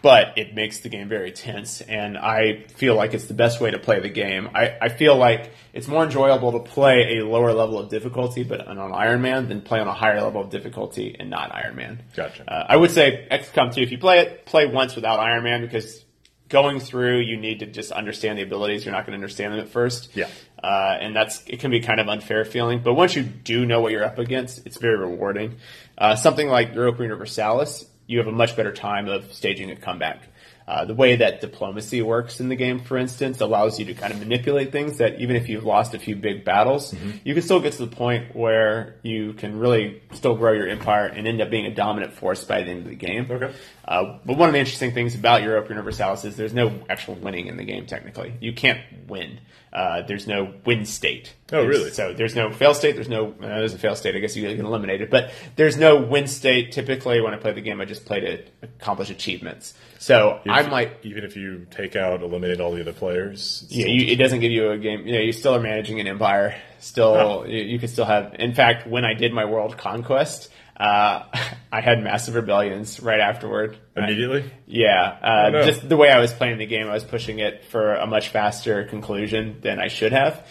[0.03, 3.71] but it makes the game very tense, and I feel like it's the best way
[3.71, 4.49] to play the game.
[4.55, 8.67] I, I feel like it's more enjoyable to play a lower level of difficulty, but
[8.67, 12.03] on Iron Man, than play on a higher level of difficulty and not Iron Man.
[12.15, 12.51] Gotcha.
[12.51, 15.63] Uh, I would say XCOM 2, if you play it, play once without Iron Man
[15.63, 16.05] because
[16.49, 18.85] going through, you need to just understand the abilities.
[18.85, 20.15] You're not going to understand them at first.
[20.15, 20.29] Yeah.
[20.63, 23.81] Uh, and that's it can be kind of unfair feeling, but once you do know
[23.81, 25.57] what you're up against, it's very rewarding.
[25.97, 30.23] Uh, something like Europa Universalis, you have a much better time of staging a comeback.
[30.69, 34.13] Uh, the way that diplomacy works in the game, for instance, allows you to kind
[34.13, 37.59] of manipulate things that even if you've lost a few big battles, you can still
[37.59, 41.49] get to the point where you can really still grow your empire and end up
[41.49, 43.27] being a dominant force by the end of the game.
[43.31, 43.51] Okay.
[43.87, 47.47] Uh, but one of the interesting things about Europa Universalis is there's no actual winning
[47.47, 48.35] in the game, technically.
[48.39, 49.41] You can't win.
[49.73, 51.35] Uh, there's no win state.
[51.51, 51.91] Oh, really?
[51.91, 52.95] So there's no fail state.
[52.95, 54.17] There's no, uh, there's a fail state.
[54.17, 55.11] I guess you can eliminate it.
[55.11, 56.73] But there's no win state.
[56.73, 59.75] Typically, when I play the game, I just play to accomplish achievements.
[59.99, 63.65] So If- I'm like, even if you take out, eliminate all the other players.
[63.69, 65.07] yeah, you, it doesn't give you a game.
[65.07, 66.55] You know, you still are managing an empire.
[66.79, 67.45] Still, Oh.
[67.45, 68.35] you, you can still have.
[68.39, 71.25] In fact, when I did my world conquest, uh,
[71.73, 73.77] I had massive rebellions right afterward.
[73.97, 74.45] immediately.
[74.67, 75.63] Yeah, uh, Oh, no.
[75.67, 78.29] just the way I was playing the game, I was pushing it for a much
[78.29, 80.47] faster conclusion than I should have,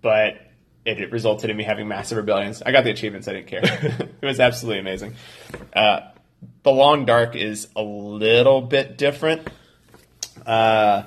[0.00, 0.38] but
[0.86, 2.62] it, it resulted in me having massive rebellions.
[2.64, 3.60] I got the achievements, I didn't care.
[4.22, 5.14] it was absolutely amazing.
[5.74, 6.00] Uh,
[6.62, 9.48] the Long Dark is a little bit different.
[10.46, 11.04] Uh,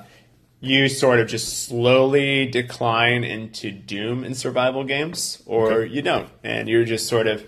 [0.60, 5.92] you sort of just slowly decline into doom in survival games, or Okay.
[5.94, 7.44] you don't, and you're just sort of,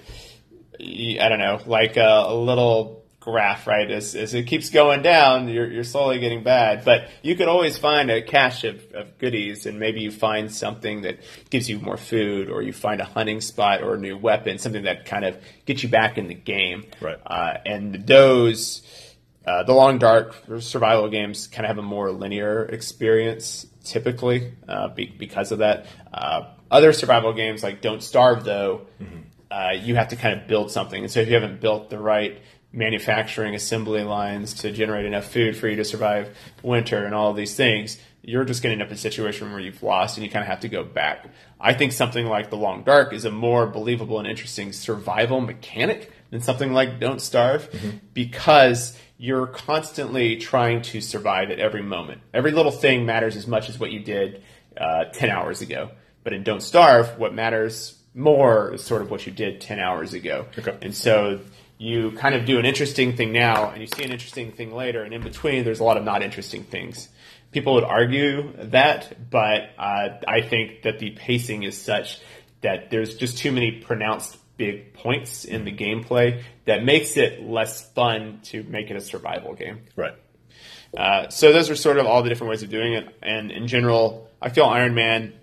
[0.78, 3.90] I don't know, like a, a little graph, right?
[3.90, 7.76] As, as it keeps going down, you're, you're slowly getting bad, but you could always
[7.76, 11.18] find a cache of, of goodies, and maybe you find something that
[11.50, 14.84] gives you more food, or you find a hunting spot or a new weapon, something
[14.84, 16.84] that kind of gets you back in the game.
[17.00, 17.18] Right.
[17.26, 18.82] Uh, and those,
[19.44, 24.86] uh, the long dark survival games kind of have a more linear experience typically uh,
[24.86, 25.86] be, because of that.
[26.14, 28.86] Uh, other survival games like Don't Starve, though,
[29.50, 31.02] uh, you have to kind of build something.
[31.02, 32.40] And so if you haven't built the right
[32.76, 37.56] manufacturing assembly lines to generate enough food for you to survive winter and all these
[37.56, 40.30] things, you're just going to end up in a situation where you've lost and you
[40.30, 41.26] kind of have to go back.
[41.58, 46.12] I think something like The Long Dark is a more believable and interesting survival mechanic
[46.30, 47.68] than something like Don't Starve
[48.12, 52.20] because you're constantly trying to survive at every moment.
[52.34, 54.42] Every little thing matters as much as what you did
[54.76, 55.92] uh, 10 hours ago.
[56.24, 60.12] But in Don't Starve, what matters more is sort of what you did 10 hours
[60.12, 60.46] ago.
[60.58, 60.76] Okay.
[60.82, 61.40] And so
[61.78, 65.02] you kind of do an interesting thing now and you see an interesting thing later,
[65.02, 67.08] and in between, there's a lot of not interesting things.
[67.52, 72.20] People would argue that, but uh, I think that the pacing is such
[72.62, 77.90] that there's just too many pronounced big points in the gameplay that makes it less
[77.92, 79.80] fun to make it a survival game.
[79.94, 80.14] Right.
[80.96, 83.14] Uh, so those are sort of all the different ways of doing it.
[83.22, 85.34] And in general, I feel Iron Man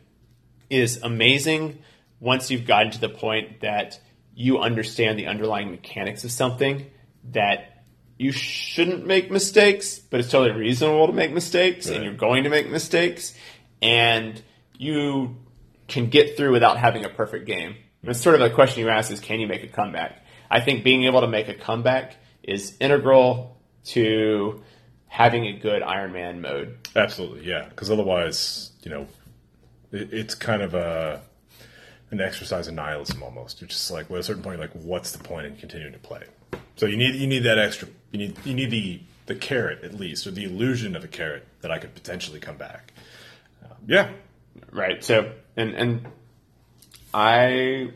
[0.69, 1.79] is amazing
[2.19, 3.99] once you've gotten to the point that
[4.35, 6.85] you understand the underlying mechanics of something
[7.31, 7.83] that
[8.17, 12.49] you shouldn't make mistakes, but it's totally reasonable to make mistakes, and you're going to
[12.49, 13.35] make mistakes,
[13.81, 14.41] and
[14.77, 15.37] you
[15.87, 17.75] can get through without having a perfect game.
[18.01, 20.25] And it's sort of the question you ask is, can you make a comeback?
[20.49, 24.61] I think being able to make a comeback is integral to
[25.07, 26.87] having a good Iron Man mode.
[26.95, 27.67] Absolutely, yeah.
[27.69, 29.07] Because otherwise, you know,
[29.91, 31.21] it, it's kind of a
[32.13, 33.59] an exercise in nihilism almost.
[33.61, 35.99] You're just like, well, at a certain point, like, what's the point in continuing to
[35.99, 36.23] play?
[36.75, 37.87] So you need you need that extra.
[38.11, 41.47] You need you need the the carrot at least, or the illusion of a carrot
[41.61, 42.93] that I could potentially come back.
[43.63, 44.09] Um, yeah,
[44.71, 45.03] Right.
[45.03, 46.07] So, and and
[47.13, 47.91] I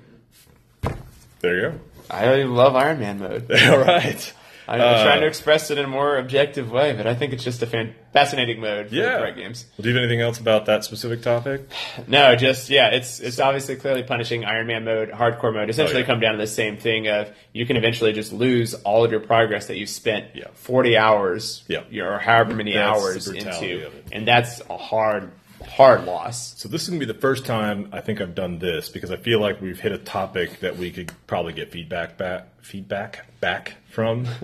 [1.39, 1.79] there you go.
[2.09, 3.51] I love Iron Man mode.
[3.63, 4.33] All right.
[4.69, 7.43] I'm Uh, trying to express it in a more objective way, but I think it's
[7.43, 9.17] just a fan- fascinating mode for Yeah.
[9.19, 9.65] correct games.
[9.77, 11.61] Well, do you have anything else about that specific topic?
[12.07, 15.69] No, just yeah, it's it's obviously clearly punishing Iron Man mode, hardcore mode.
[15.69, 16.05] Essentially, Oh, yeah.
[16.05, 19.19] come down to the same thing of you can eventually just lose all of your
[19.21, 20.45] progress that you've spent Yeah.
[20.53, 21.81] 40 hours, Yeah.
[22.03, 25.31] or however many That's hours into, and that's a hard,
[25.67, 26.59] hard loss.
[26.59, 29.17] So this is gonna be the first time I think I've done this because I
[29.17, 33.75] feel like we've hit a topic that we could probably get feedback back, feedback back
[33.89, 34.27] from.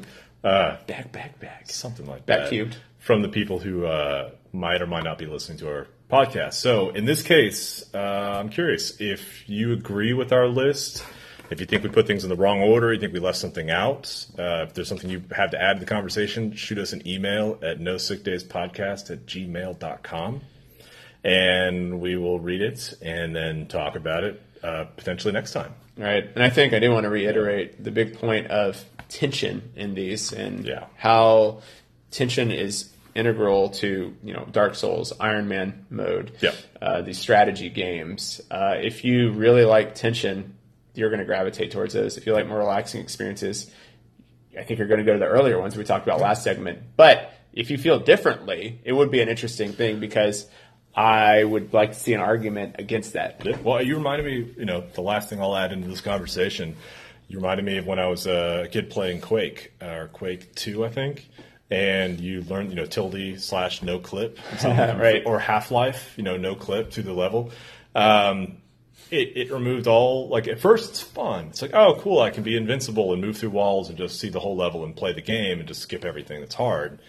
[0.44, 1.70] Uh, Back, back, back.
[1.70, 2.76] something like Back that cubed.
[3.00, 6.56] from the people who uh, might or might not be listening to our podcast.
[6.56, 7.98] So in this case, uh,
[8.42, 11.02] I'm curious if you agree with our list,
[11.50, 13.72] If you think we put things in the wrong order, you think we left something
[13.72, 17.08] out, uh, if there's something you have to add to the conversation, shoot us an
[17.08, 20.42] email at no sick days podcast at gmail.com
[21.24, 25.74] and we will read it and then talk about it uh, potentially next time.
[25.98, 26.28] Right.
[26.34, 30.34] And I think I do want to reiterate the big point of tension in these
[30.34, 30.86] and Yeah.
[30.98, 31.62] how
[32.12, 36.54] tension is integral to, you know, Dark Souls, Iron Man mode, Yeah.
[36.82, 38.42] uh, these strategy games.
[38.50, 40.56] Uh, if you really like tension,
[40.96, 42.18] you're going to gravitate towards those.
[42.18, 43.70] If you like more relaxing experiences,
[44.58, 46.80] I think you're going to go to the earlier ones we talked about last segment.
[46.98, 50.48] But if you feel differently, it would be an interesting thing because
[50.96, 53.42] I would like to see an argument against that.
[53.44, 53.58] Yeah.
[53.64, 56.76] Well, you reminded me, you know, the last thing I'll add into this conversation,
[57.28, 60.90] you reminded me of when I was a kid playing Quake, or Quake 2, I
[60.90, 61.28] think.
[61.72, 65.24] And you learned, you know, tilde slash no clip, Right.
[65.26, 67.52] Or Half Life, you know, no clip to the level.
[67.96, 68.58] Um,
[69.10, 71.48] it, it removed all, like, at first it's fun.
[71.48, 74.30] It's like, oh, cool, I can be invincible and move through walls and just see
[74.30, 77.00] the whole level and play the game and just skip everything that's hard.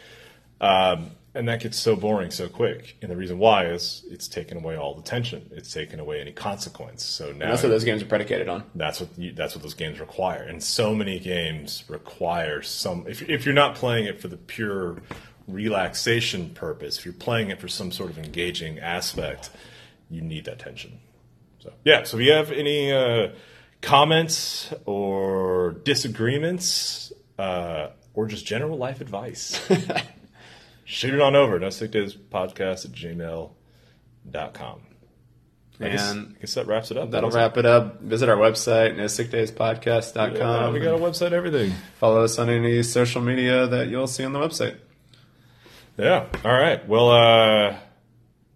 [0.61, 2.97] Um, and that gets so boring so quick.
[3.03, 5.51] And the reason why is it's taken away all the tension.
[5.53, 7.05] It's taken away any consequence.
[7.05, 8.65] So now That's what those games are predicated on.
[8.75, 10.43] that's what you, that's what those games require.
[10.43, 13.07] And so many games require some.
[13.09, 14.99] If if you're not playing it for the pure
[15.49, 19.51] relaxation purpose, if you're playing it for some sort of engaging aspect,
[20.11, 20.99] you need that tension.
[21.59, 22.05] So yeah.
[22.05, 23.29] So if you have any uh,
[23.83, 29.61] comments or disagreements, uh, or just general life advice,
[30.85, 31.59] shoot it on over.
[31.59, 34.81] No sick days podcast at gmail.com.
[35.81, 37.11] I guess, And I guess that wraps it up.
[37.11, 38.01] That'll wrap it up.
[38.01, 40.37] Visit our website, nosickdayspodcast.com.
[40.37, 41.73] Yeah, we got a website, everything.
[41.99, 44.77] Follow us on any social media that you'll see on the website.
[45.99, 46.27] Yeah.
[46.45, 46.87] All right.
[46.89, 47.77] Well, uh,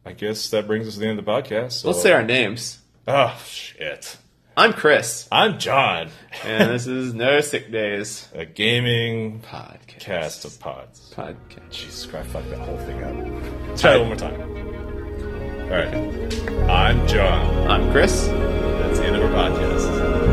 [0.06, 1.72] I guess that brings us to the end of the podcast.
[1.72, 1.88] So.
[1.90, 2.78] Let's say our names.
[3.06, 4.16] Oh shit!
[4.58, 6.08] I'm Chris, I'm John,
[6.44, 10.00] and this is No Sick Days a gaming podcast.
[10.00, 11.12] cast of pods.
[11.14, 11.70] Podcast.
[11.70, 12.30] Jesus Christ!
[12.30, 13.68] Fuck that whole thing up.
[13.68, 14.40] Let's try it one more time.
[15.62, 16.68] All right.
[16.68, 17.70] I'm John.
[17.70, 18.26] I'm Chris.
[18.26, 20.27] That's the end of our podcast.